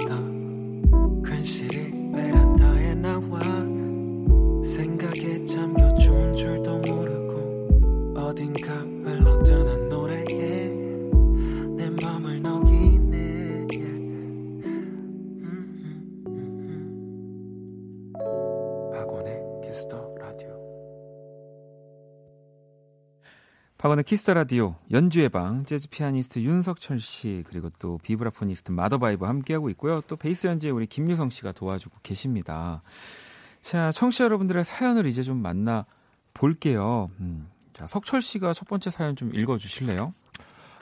[24.00, 29.68] 박원의 키스 더 라디오 연주의 방 재즈 피아니스트 윤석철 씨 그리고 또 vibraphonist 마더바이브 함께하고
[29.70, 30.00] 있고요.
[30.02, 32.82] 또 베이스 연주에 우리 김유성 씨가 도와주고 계십니다.
[33.60, 35.86] 자, 청취자 여러분들의 사연을 이제 좀 만나
[36.34, 37.10] 볼게요.
[37.20, 37.48] 음.
[37.72, 40.12] 자, 석철 씨가 첫 번째 사연 좀 읽어 주실래요?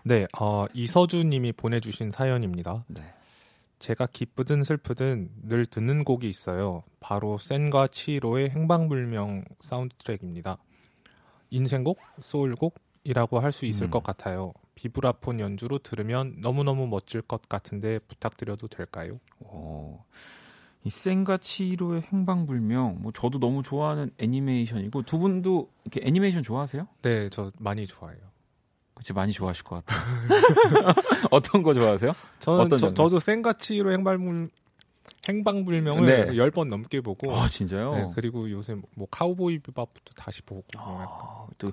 [0.05, 2.85] 네, 어, 이서주 님이 보내 주신 사연입니다.
[2.89, 3.03] 네.
[3.79, 6.83] 제가 기쁘든 슬프든 늘 듣는 곡이 있어요.
[7.01, 10.59] 바로 센과 치히로의 행방불명 사운드 트랙입니다.
[11.51, 13.91] 인생곡, 소울곡, 이라고 할 수 있을 음.
[13.91, 14.53] 것 같아요.
[14.75, 19.19] 비브라폰 연주로 들으면 너무너무 멋질 것 같은데 부탁드려도 될까요?
[19.41, 19.99] 오,
[20.85, 26.87] 이 센과 치히로의 행방불명, 뭐 저도 너무 좋아하는 애니메이션이고 두 분도 이렇게 애니메이션 좋아하세요?
[27.03, 28.21] 네, 저 많이 좋아해요.
[28.95, 30.01] 그치 많이 좋아하실 것 같아요.
[31.31, 32.13] 어떤 거 좋아하세요?
[32.41, 34.51] 저는 저, 저도 센과 치히로 행방불
[35.29, 36.27] 행방불명을 네.
[36.35, 37.33] 10번 넘게 보고.
[37.33, 37.95] 아, 진짜요?
[37.95, 40.65] 네, 그리고 요새 뭐 카우보이 비밥부터 다시 보고.
[40.77, 41.71] 아, 또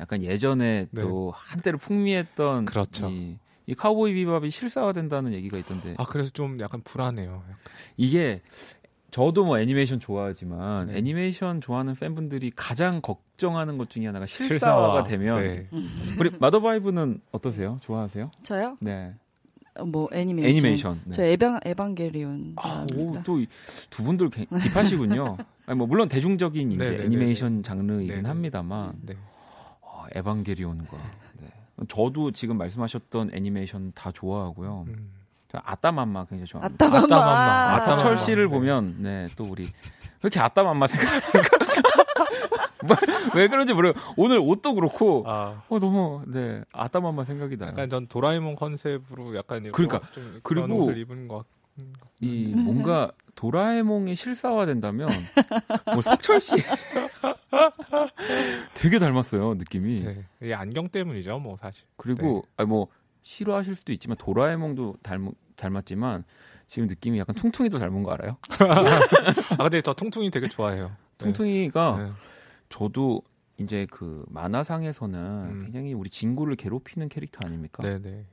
[0.00, 1.00] 약간 예전에 네.
[1.00, 3.08] 또 한때를 풍미했던 그렇죠.
[3.08, 5.94] 이, 이 카우보이 비밥이 실사화된다는 얘기가 있던데.
[5.98, 7.30] 아, 그래서 좀 약간 불안해요.
[7.44, 7.56] 약간.
[7.96, 8.42] 이게
[9.12, 10.98] 저도 뭐 애니메이션 좋아하지만 네.
[10.98, 15.04] 애니메이션 좋아하는 팬분들이 가장 걱정하는 것 중에 하나가 실사화가 실사화.
[15.04, 15.68] 되면 네.
[16.20, 17.78] 우리 마더바이브는 어떠세요?
[17.82, 18.30] 좋아하세요?
[18.42, 18.76] 저요?
[18.80, 19.14] 네.
[19.84, 20.50] 뭐 애니메이션.
[20.50, 21.00] 애니메이션.
[21.04, 21.16] 네.
[21.16, 22.54] 저 에방 에반게리온.
[22.56, 22.86] 아,
[23.24, 25.36] 또두 분들 딥하시군요.
[25.66, 27.04] 아니, 뭐 물론 대중적인 이제 네네네네.
[27.06, 28.28] 애니메이션 장르이긴 네네.
[28.28, 28.92] 합니다만.
[29.02, 29.14] 네.
[29.80, 30.96] 어, 에반게리온과.
[31.40, 31.48] 네.
[31.88, 34.86] 저도 지금 말씀하셨던 애니메이션 다 좋아하고요.
[34.88, 35.12] 음.
[35.52, 36.86] 아따맘마 굉장히 좋아합니다.
[36.86, 37.04] 아따맘마.
[37.06, 37.74] 아따맘마.
[37.74, 38.50] 아따철 씨를 네.
[38.50, 39.70] 보면 네, 또 우리 왜
[40.22, 41.65] 이렇게 아따맘마 생각할까?
[43.34, 43.92] 왜 그런지 모르.
[44.16, 45.62] 오늘 옷도 그렇고 아.
[45.68, 47.70] 어 너무 네 아따맘마 생각이 나요.
[47.70, 50.00] 약간 전 도라에몽 컨셉으로 약간 그러니까
[50.42, 51.44] 그리고 옷을 입은 것.
[52.20, 55.10] 이 뭔가 도라에몽이 실사화된다면
[55.92, 56.56] 뭐 석철 씨
[58.74, 60.02] 되게 닮았어요 느낌이.
[60.02, 60.24] 네.
[60.42, 61.86] 이 안경 때문이죠, 뭐 사실.
[61.96, 62.52] 그리고 네.
[62.58, 62.88] 아니 뭐
[63.22, 66.24] 싫어하실 수도 있지만 도라에몽도 닮, 닮았지만
[66.66, 68.36] 지금 느낌이 약간 퉁퉁이도 닮은 거 알아요?
[69.58, 70.92] 아 근데 저 퉁퉁이 되게 좋아해요.
[71.18, 72.12] 퉁퉁이가 네.
[72.68, 73.22] 저도
[73.58, 75.62] 이제 그 만화상에서는 음.
[75.64, 77.82] 굉장히 우리 친구를 괴롭히는 캐릭터 아닙니까?
[77.82, 78.24] 네네.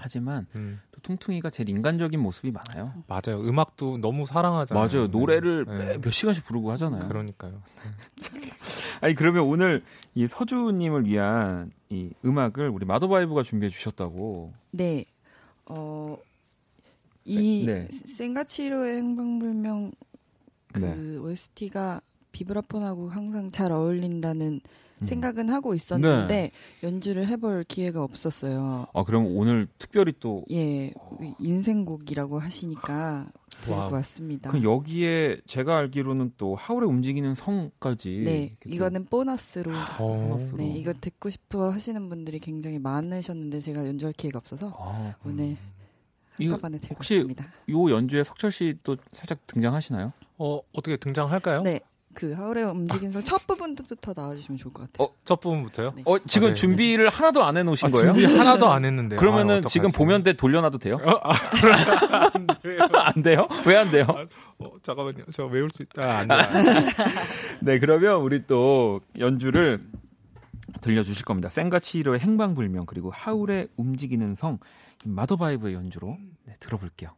[0.00, 0.80] 하지만 음.
[0.92, 2.94] 또 퉁퉁이가 제일 인간적인 모습이 많아요.
[3.08, 3.40] 맞아요.
[3.42, 4.88] 음악도 너무 사랑하잖아요.
[4.88, 5.06] 맞아요.
[5.08, 5.98] 노래를 네.
[6.00, 7.08] 몇 시간씩 부르고 하잖아요.
[7.08, 7.62] 그러니까요.
[9.00, 9.82] 아니 그러면 오늘
[10.14, 14.54] 이 서주님을 위한 이 음악을 우리 마더바이브가 준비해 주셨다고.
[14.70, 15.04] 네.
[15.66, 16.16] 어.
[17.24, 17.88] 이 네.
[17.90, 19.92] 센과 치히로의 행방불명
[20.72, 21.16] 그 네.
[21.18, 22.00] OST가
[22.32, 24.60] 비브라폰하고 항상 잘 어울린다는
[25.00, 25.04] 음.
[25.04, 26.50] 생각은 하고 있었는데 네.
[26.82, 28.86] 연주를 해볼 기회가 없었어요.
[28.92, 30.92] 아 그럼 오늘 특별히 또 예
[31.38, 33.26] 인생곡이라고 하시니까
[33.60, 34.50] 들고 왔습니다.
[34.50, 41.28] 그 여기에 제가 알기로는 또 하울의 움직이는 성까지 네 이거는 보너스로, 아, 네 이거 듣고
[41.28, 45.56] 싶어 하시는 분들이 굉장히 많으셨는데 제가 연주할 기회가 없어서 아, 오늘
[46.38, 47.46] 한꺼번에 들고 왔습니다.
[47.66, 50.12] 이 연주에 석철 씨 또 살짝 등장하시나요?
[50.38, 51.62] 어 어떻게 등장할까요?
[51.62, 51.80] 네
[52.18, 55.06] 그 하울의 움직임성 첫 부분부터 나와주시면 좋을 것 같아요.
[55.06, 55.92] 어, 첫 부분부터요?
[55.94, 56.02] 네.
[56.04, 56.54] 어, 지금 아, 네.
[56.56, 58.12] 준비를 하나도 안 해놓으신 아, 거예요?
[58.12, 59.20] 준비 하나도 안 했는데요.
[59.20, 60.94] 그러면은 아, 지금 보면대 돌려놔도 돼요?
[61.00, 61.32] 어, 아,
[62.34, 62.78] 안 돼요.
[62.92, 63.48] 안 돼요?
[63.64, 64.04] 왜 안 돼요?
[64.08, 64.26] 아,
[64.58, 65.26] 어, 잠깐만요.
[65.32, 66.02] 저 외울 수 있다.
[66.02, 66.40] 아, 안 돼요.
[67.62, 69.80] 네, 그러면 우리 또 연주를
[70.80, 71.48] 들려주실 겁니다.
[71.48, 74.58] 생가치로의 행방불명 그리고 하울의 움직이는 성
[75.04, 77.10] 마더바이브의 연주로 네, 들어볼게요.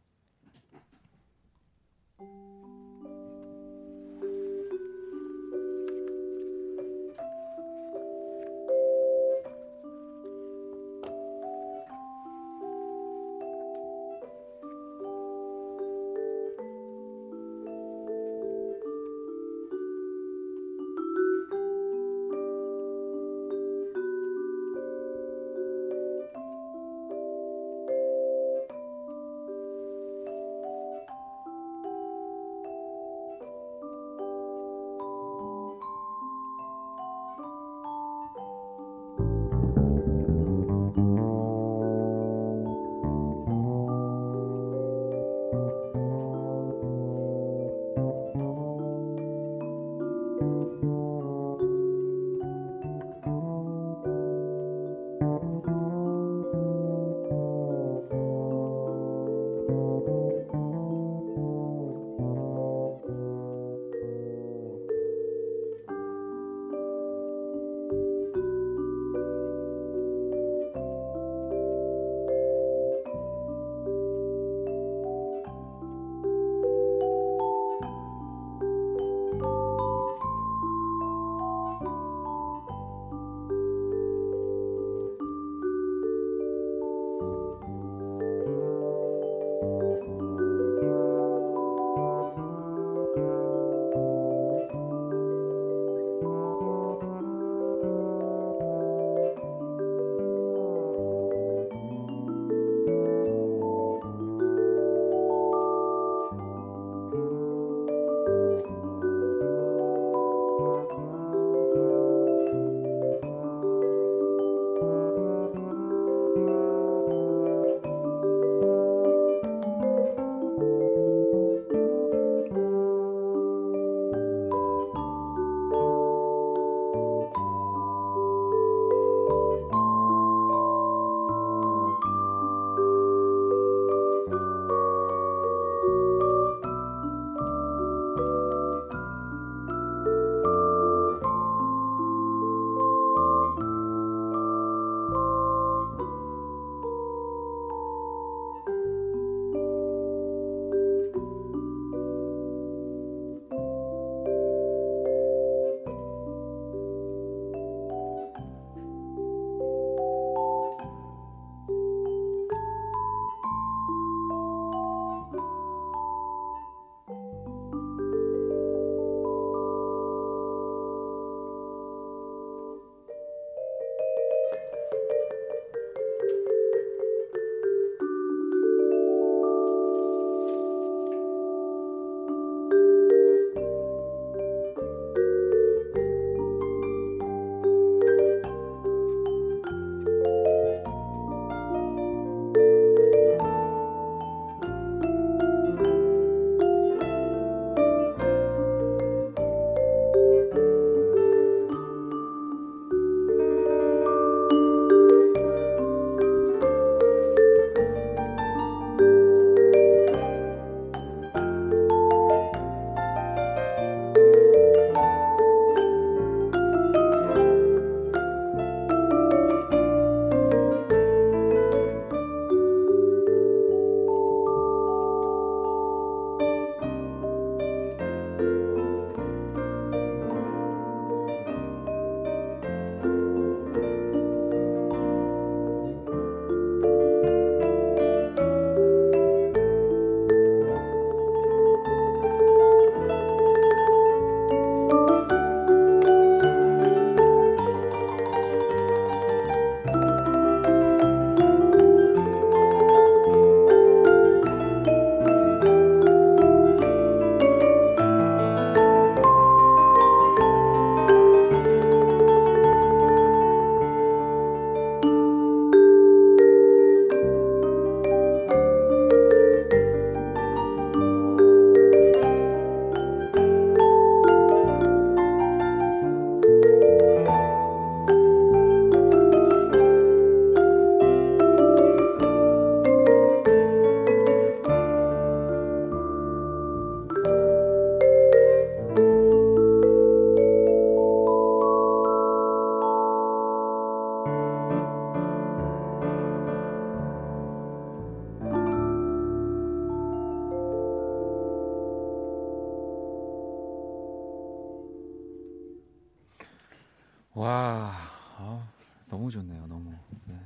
[307.41, 307.91] 와,
[308.37, 308.63] 아,
[309.09, 309.67] 너무 좋네요.
[309.67, 309.91] 너무.
[310.27, 310.37] 네.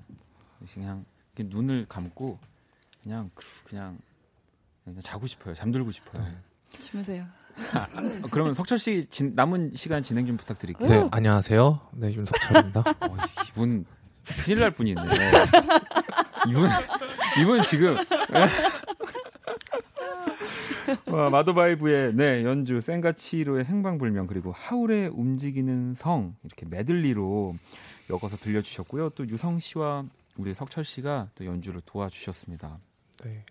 [0.72, 1.04] 그냥
[1.36, 2.38] 눈을 감고
[3.02, 3.28] 그냥
[3.64, 3.98] 그냥
[4.84, 5.54] 그냥 자고 싶어요.
[5.54, 6.22] 잠들고 싶어요.
[6.22, 6.78] 네.
[6.78, 7.26] 주무세요.
[7.72, 7.88] 아,
[8.30, 10.88] 그러면 석철 씨 진, 남은 시간 진행 좀 부탁드릴게요.
[10.88, 11.80] 네, 안녕하세요.
[11.94, 12.80] 네, 윤석철입니다.
[12.86, 13.16] 어,
[13.48, 13.84] 이분
[14.44, 15.02] 큰일 날 분이네.
[16.48, 16.68] 이분
[17.40, 17.96] 이분 지금
[21.06, 27.56] 와, 마더바이브의 네, 연주 센가치로의 행방불명 그리고 하울의 움직이는 성 이렇게 메들리로
[28.10, 29.10] 엮어서 들려주셨고요.
[29.10, 30.04] 또 유성 씨와
[30.36, 32.78] 우리 석철 씨가 또 연주를 도와주셨습니다.
[33.24, 33.44] 네.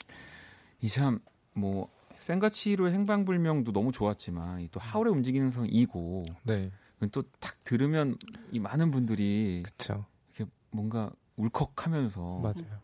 [0.82, 6.72] 이참뭐 센가치로의 행방불명도 너무 좋았지만 또 하울의 움직이는 성 2고 네.
[7.12, 8.16] 또딱 들으면
[8.52, 10.06] 이 많은 분들이 그쵸.
[10.36, 12.80] 이렇게 뭔가 울컥하면서 맞아요.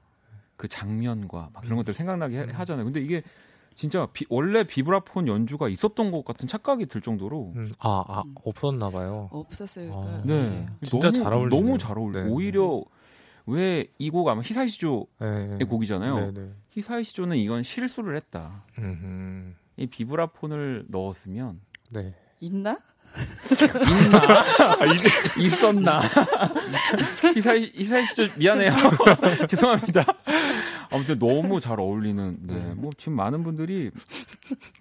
[0.57, 2.49] 그 장면과 막 그런 것들 생각나게 음.
[2.49, 2.83] 하잖아요.
[2.83, 3.23] 근데 이게
[3.79, 7.71] 진짜 비, 원래 비브라폰 연주가 있었던 것 같은 착각이 들 정도로 음.
[7.79, 9.29] 아, 아 없었나 봐요.
[9.31, 9.93] 없었어요.
[9.93, 10.49] 아, 네.
[10.49, 10.67] 네.
[10.83, 11.61] 진짜 너무, 잘 어울리네.
[11.61, 12.23] 너무 잘 어울려.
[12.25, 12.29] 네.
[12.29, 12.83] 오히려
[13.45, 15.05] 왜 이 곡 아마 히사이시조의
[15.59, 15.65] 네.
[15.65, 16.31] 곡이잖아요.
[16.31, 16.49] 네, 네.
[16.71, 18.65] 히사이시조는 이건 실수를 했다.
[18.77, 19.53] 음흠.
[19.77, 22.13] 이 비브라폰을 넣었으면 네.
[22.41, 22.79] 있나?
[24.05, 24.39] 있나?
[24.79, 24.85] 아,
[25.37, 26.01] 있었나?
[27.35, 28.71] 이사이, 이사이 씨, 미안해요.
[29.47, 30.05] 죄송합니다.
[30.91, 32.53] 아무튼 너무 잘 어울리는, 네.
[32.53, 32.75] 음.
[32.77, 33.91] 뭐, 지금 많은 분들이,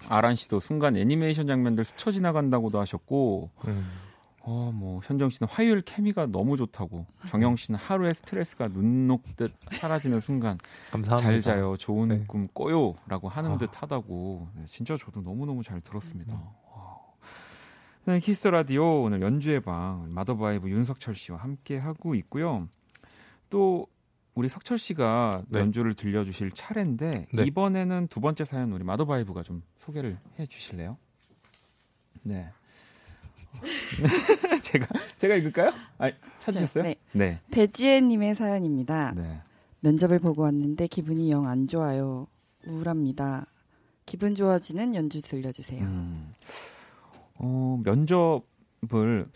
[0.07, 3.89] 아란 씨도 순간 애니메이션 장면들 스쳐 지나간다고도 하셨고, 음.
[4.41, 10.21] 어, 뭐, 현정 씨는 화요일 케미가 너무 좋다고, 정영 씨는 하루의 스트레스가 눈 녹듯 사라지는
[10.21, 10.57] 순간,
[10.91, 11.17] 감사합니다.
[11.17, 12.23] 잘 자요, 좋은 네.
[12.27, 13.57] 꿈 꿔요, 라고 하는 아.
[13.57, 16.33] 듯 하다고, 네, 진짜 저도 너무너무 잘 들었습니다.
[16.33, 16.58] 음.
[18.09, 22.67] 네, 키스 더 라디오 오늘 연주의 방 마더바이브 윤석철 씨와 함께 하고 있고요.
[23.51, 23.85] 또
[24.33, 25.59] 우리 석철 씨가 네.
[25.59, 27.43] 연주를 들려주실 차례인데 네.
[27.45, 30.97] 이번에는 두 번째 사연 우리 마더바이브가 좀 소개를 해주실래요?
[32.23, 32.49] 네.
[34.63, 34.87] 제가
[35.19, 35.71] 제가 읽을까요?
[35.99, 36.85] 아, 찾으셨어요?
[36.85, 36.95] 네.
[37.11, 37.39] 네.
[37.51, 39.13] 배지혜님의 사연입니다.
[39.15, 39.39] 네.
[39.81, 42.25] 면접을 보고 왔는데 기분이 영 안 좋아요.
[42.65, 43.45] 우울합니다.
[44.07, 45.83] 기분 좋아지는 연주 들려주세요.
[45.83, 46.33] 음.
[47.39, 49.27] 어, 면접을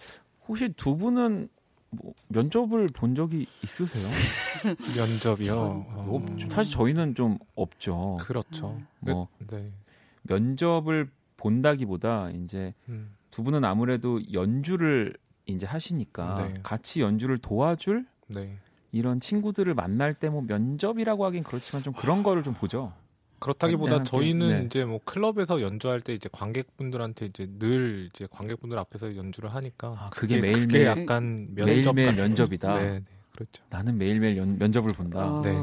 [0.48, 1.50] 혹시 두 분은
[1.92, 4.06] 뭐 면접을 본 적이 있으세요?
[4.98, 5.56] 면접이요?
[5.90, 8.18] 어, 사실 저희는 좀 없죠.
[8.20, 8.80] 그렇죠.
[9.00, 9.72] 뭐 네.
[10.24, 13.16] 면접을 본다기보다 이제 음.
[13.32, 16.54] 두 분은 아무래도 연주를 이제 하시니까 네.
[16.64, 18.58] 같이 연주를 도와줄 네.
[18.92, 22.94] 이런 친구들을 만날 때 뭐 면접이라고 하긴 그렇지만 좀 그런 거를 좀 보죠.
[23.44, 24.64] 그렇다기보다 네, 저희는 네.
[24.66, 30.10] 이제 뭐 클럽에서 연주할 때 이제 관객분들한테 이제 늘 이제 관객분들 앞에서 연주를 하니까 아,
[30.12, 32.80] 그게, 그게 매일 매일 약간 면접 매일 면접이다.
[32.80, 33.62] 네, 네, 그렇죠.
[33.70, 35.30] 나는 매일매일 연, 면접을 본다.
[35.30, 35.42] 어...
[35.42, 35.62] 네.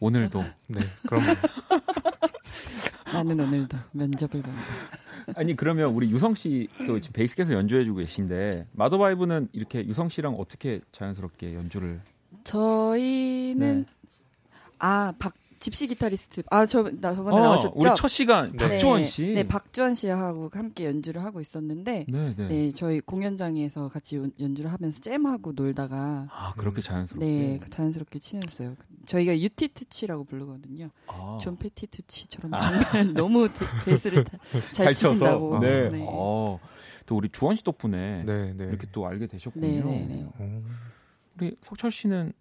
[0.00, 0.44] 오늘도.
[0.66, 1.22] 네, 그럼
[3.10, 4.60] 나는 오늘도 면접을 본다.
[5.34, 11.54] 아니 그러면 우리 유성 씨도 지금 베이스께서 연주해주고 계신데 마더바이브는 이렇게 유성 씨랑 어떻게 자연스럽게
[11.54, 12.02] 연주를?
[12.44, 13.92] 저희는 네.
[14.78, 16.42] 아박 집시 기타리스트.
[16.50, 17.72] 아, 저, 나 저번에 어, 나오셨죠?
[17.76, 18.68] 우리 첫 시간, 네.
[18.68, 19.26] 박주원 씨.
[19.28, 22.48] 네, 박주원 씨하고 함께 연주를 하고 있었는데, 네, 네.
[22.48, 26.26] 네 저희 공연장에서 같이 연 주를 하면서 잼하고 놀다가.
[26.32, 27.24] 아, 그렇게 음, 자연스럽게?
[27.24, 28.74] 네, 자연스럽게 친해졌어요.
[29.06, 30.90] 저희가 유티투치라고 부르거든요.
[31.06, 31.38] 아.
[31.40, 32.60] 존 패티투치처럼 아.
[32.60, 33.48] 정말 너무
[33.84, 34.40] 베이스를 잘,
[34.72, 35.60] 잘 치신다고.
[35.60, 35.90] 네.
[35.90, 36.04] 네.
[36.08, 36.58] 어,
[37.06, 38.64] 또 우리 주원 씨 덕분에 네, 네.
[38.64, 39.64] 이렇게 또 알게 되셨군요.
[39.64, 40.26] 네, 네, 네.
[40.40, 40.76] 음.
[41.38, 42.32] 우리 석철 씨는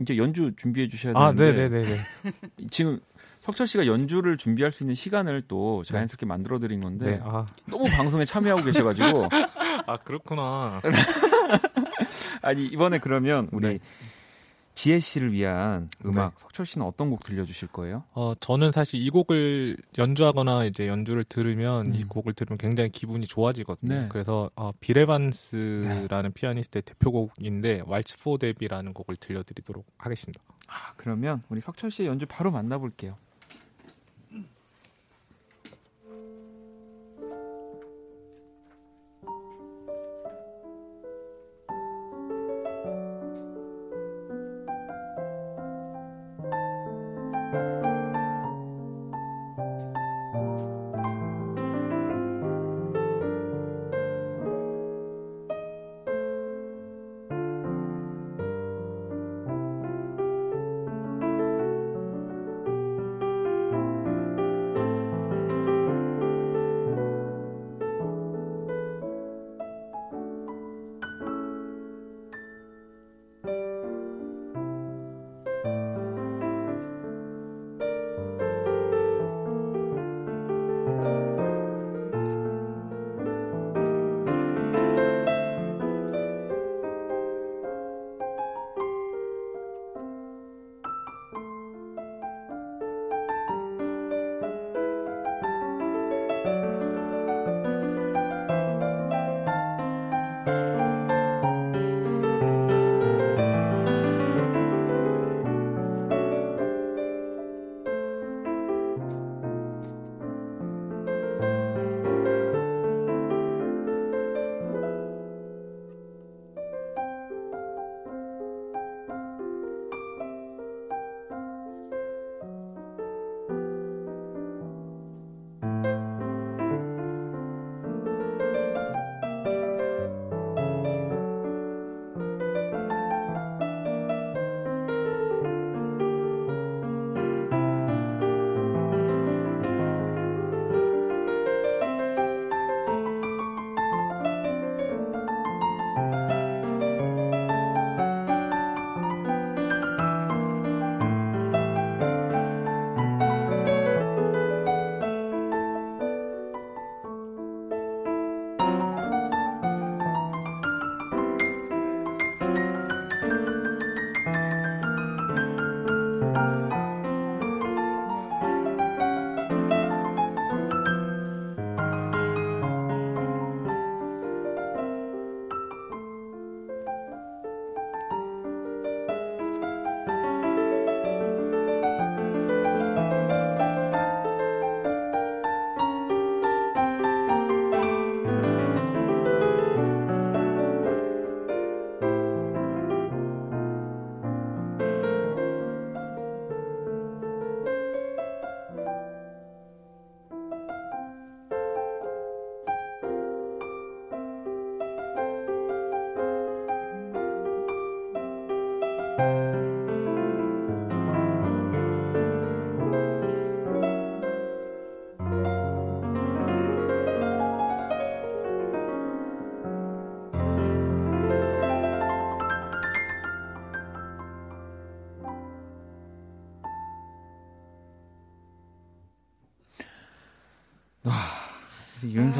[0.00, 1.98] 이제 연주 준비해 주셔야 아, 되는데 아, 네네네.
[2.70, 3.00] 지금
[3.40, 6.28] 석철 씨가 연주를 준비할 수 있는 시간을 또 자연스럽게 네.
[6.28, 7.46] 만들어 드린 건데 네, 아.
[7.66, 9.28] 너무 방송에 참여하고 계셔가지고
[9.86, 10.80] 아 그렇구나.
[12.42, 13.78] 아니 이번에 그러면 우리 네.
[14.76, 16.40] 지혜 씨를 위한 음악 네.
[16.42, 18.04] 석철 씨는 어떤 곡 들려주실 거예요?
[18.12, 21.94] 어 저는 사실 이 곡을 연주하거나 이제 연주를 들으면 음.
[21.94, 23.94] 이 곡을 들으면 굉장히 기분이 좋아지거든요.
[24.02, 24.06] 네.
[24.10, 26.34] 그래서 어, 비레반스라는 네.
[26.34, 30.42] 피아니스트의 대표곡인데 왈츠 포 데비라는 곡을 들려드리도록 하겠습니다.
[30.68, 33.16] 아 그러면 우리 석철 씨의 연주 바로 만나볼게요.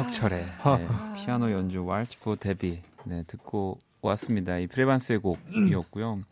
[0.07, 0.77] 윤석철의 아.
[0.77, 4.57] 네, 피아노 연주 Waltz for Debby 네, 듣고 왔습니다.
[4.57, 6.23] 이 빌 에반스의 곡이었고요.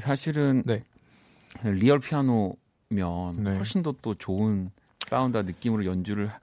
[0.00, 0.82] 사실은 네.
[1.62, 2.56] real 피아노면
[2.90, 3.56] 네.
[3.56, 4.70] 훨씬 더 또 좋은
[5.06, 6.34] 사운드와 느낌으로 연주를 해,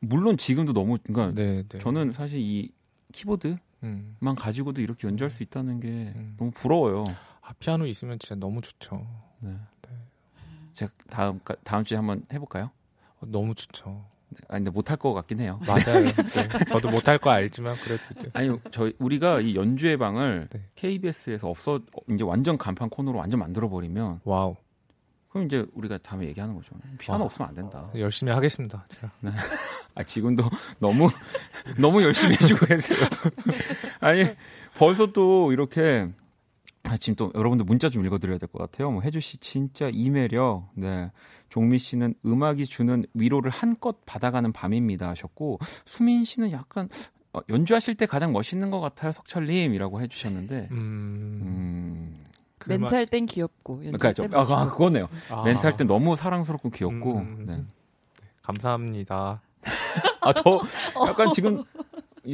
[0.00, 1.78] 물론 지금도 너무 그러니까 네, 네.
[1.78, 2.70] 저는 사실 이
[3.12, 4.16] 키보드만 음.
[4.36, 6.34] 가지고도 이렇게 연주할 수 있다는 게 음.
[6.38, 7.04] 너무 부러워요.
[7.42, 9.06] 아, 피아노 있으면 진짜 너무 좋죠.
[9.40, 9.50] 네.
[9.82, 9.88] 네.
[10.72, 12.70] 제가 다음 다음 주에 한번 해볼까요?
[13.20, 14.04] 어, 너무 좋죠.
[14.48, 15.58] 아 근데 못할 것 같긴 해요.
[15.66, 16.04] 맞아요.
[16.04, 16.64] 네.
[16.68, 18.30] 저도 못할 거 알지만 그래도 네.
[18.32, 20.60] 아니 저 우리가 이 연주의 방을 네.
[20.76, 24.56] KBS에서 없어 이제 완전 간판 코너로 완전 만들어 버리면 와우.
[25.30, 26.74] 그럼 이제 우리가 다음에 얘기하는 거죠.
[26.98, 27.88] 피아노 아, 없으면 안 된다.
[27.94, 28.84] 열심히 하겠습니다.
[28.88, 29.10] 제가.
[29.20, 29.30] 네.
[29.94, 30.42] 아 지금도
[30.80, 31.08] 너무
[31.76, 32.98] 너무 열심히 해주고 계세요.
[34.00, 34.24] 아니
[34.76, 36.08] 벌써 또 이렇게
[36.82, 38.90] 아, 지금 또 여러분들 문자 좀 읽어드려야 될 것 같아요.
[38.90, 40.70] 뭐 혜주 씨 진짜 이매력.
[40.74, 41.10] 네.
[41.50, 46.88] 종미 씨는 음악이 주는 위로를 한껏 받아가는 밤입니다 하셨고 수민 씨는 약간
[47.32, 50.68] 어, 연주하실 때 가장 멋있는 것 같아요 석철님이라고 해주셨는데.
[50.70, 50.76] 음...
[51.42, 52.24] 음...
[52.58, 55.08] 그 멘탈 땐 귀엽고 그러니까 좀, 아, 아, 그거네요.
[55.30, 55.44] 아...
[55.44, 57.18] 멘탈 땐 너무 사랑스럽고 귀엽고.
[57.18, 57.44] 음...
[57.46, 57.64] 네.
[58.42, 59.40] 감사합니다.
[60.22, 60.60] 아더
[61.06, 61.62] 약간 지금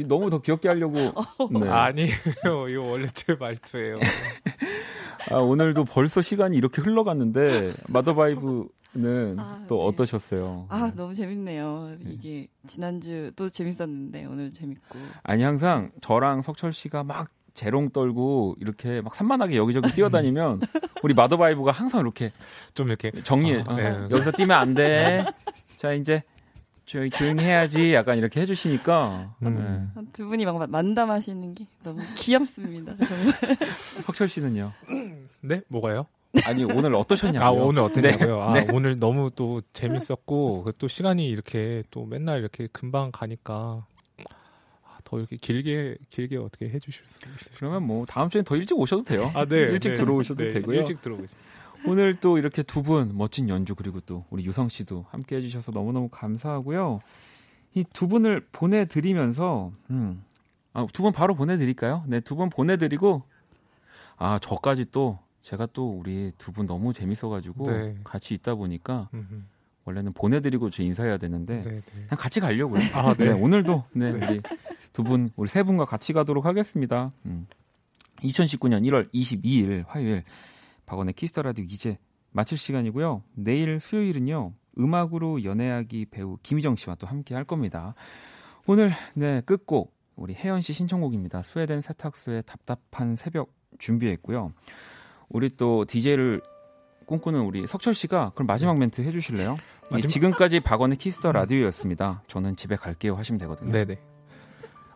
[0.05, 0.95] 너무 더 귀엽게 하려고.
[1.51, 1.69] 네.
[1.69, 2.69] 아니에요.
[2.69, 3.99] 이거 원래 제 말투예요.
[5.31, 8.67] 아, 오늘도 벌써 시간이 이렇게 흘러갔는데 마더바이브
[8.97, 9.87] 는 아, 또 네.
[9.87, 10.65] 어떠셨어요?
[10.69, 11.97] 아 너무 재밌네요.
[11.99, 12.11] 네.
[12.11, 14.97] 이게 지난주 또 재밌었는데 오늘 재밌고.
[15.21, 20.61] 아니 항상 저랑 석철 씨가 막 재롱 떨고 이렇게 막 산만하게 여기저기 뛰어다니면
[21.03, 22.31] 우리 마더바이브가 항상 이렇게
[22.73, 23.63] 좀 이렇게 정리해.
[23.67, 23.89] 아, 네.
[23.89, 25.25] 어, 여기서 뛰면 안 돼.
[25.75, 26.23] 자 이제
[26.85, 29.91] 저희 조용히 해야지 약간 이렇게 해주시니까 음.
[29.95, 30.03] 네.
[30.13, 32.95] 두 분이 막 만담하시는 게 너무 귀엽습니다.
[33.05, 33.35] 정말.
[34.01, 34.73] 석철 씨는요?
[35.41, 36.07] 네 뭐가요?
[36.45, 37.47] 아니 오늘 어떠셨냐고요?
[37.47, 38.37] 아 오늘 어땠냐고요?
[38.37, 38.41] 네.
[38.41, 38.67] 아 네.
[38.73, 43.85] 오늘 너무 또 재밌었고 그또 시간이 이렇게 또 맨날 이렇게 금방 가니까
[44.83, 47.33] 아, 더 이렇게 길게 길게 어떻게 해주실 수 있어요?
[47.57, 49.31] 그러면 뭐 다음 주엔 더 일찍 오셔도 돼요.
[49.35, 49.95] 아 네, 일찍 네.
[49.95, 50.77] 들어오셔도 네, 되고요.
[50.79, 51.49] 일찍 들어오겠습니다.
[51.85, 56.09] 오늘 또 이렇게 두 분 멋진 연주 그리고 또 우리 유성 씨도 함께 해주셔서 너무너무
[56.09, 56.99] 감사하고요.
[57.75, 60.23] 이 두 분을 보내드리면서 음,
[60.73, 62.03] 아, 두 분 바로 보내드릴까요?
[62.07, 63.23] 네, 두 분 보내드리고
[64.17, 67.95] 아 저까지 또 제가 또 우리 두 분 너무 재밌어가지고 네.
[68.03, 69.43] 같이 있다 보니까 음흠.
[69.85, 71.81] 원래는 보내드리고 저 인사해야 되는데 네, 네.
[71.93, 72.81] 그냥 같이 가려고요.
[72.93, 73.25] 아, 네.
[73.25, 73.31] 네.
[73.31, 74.27] 오늘도 네, 네.
[74.27, 74.41] 우리
[74.91, 77.11] 두 분, 우리 세 분과 같이 가도록 하겠습니다.
[77.25, 77.47] 음.
[78.17, 80.23] 2019년 1월 22일 화요일
[80.85, 81.97] 박원의 키스 더 라디오 이제
[82.31, 83.23] 마칠 시간이고요.
[83.35, 87.95] 내일 수요일은요 음악으로 연애하기 배우 김희정 씨와 또 함께 할 겁니다.
[88.65, 91.41] 오늘 네 끝곡 우리 혜연 씨 신청곡입니다.
[91.41, 94.51] 스웨덴 세탁소의 답답한 새벽 준비했고요.
[95.29, 96.41] 우리 또 DJ를
[97.05, 98.79] 꿈꾸는 우리 석철 씨가 그럼 마지막 네.
[98.81, 99.57] 멘트 해주실래요?
[99.89, 100.07] 마지막...
[100.07, 102.23] 지금까지 박원의 키스 더 라디오였습니다.
[102.27, 103.71] 저는 집에 갈게요 하시면 되거든요.
[103.71, 103.99] 네네.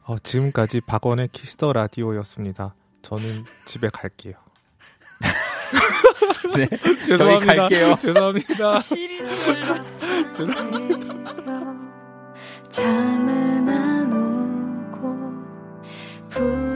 [0.04, 2.76] 어, 지금까지 박원의 키스 더 라디오였습니다.
[3.02, 4.34] 저는 집에 갈게요.
[6.56, 6.68] 네,
[7.18, 7.96] 저희 갈게요.
[8.02, 8.80] 죄송합니다.
[10.34, 11.22] 죄송합니다.
[12.70, 14.14] 잠은 안
[14.94, 16.71] 오고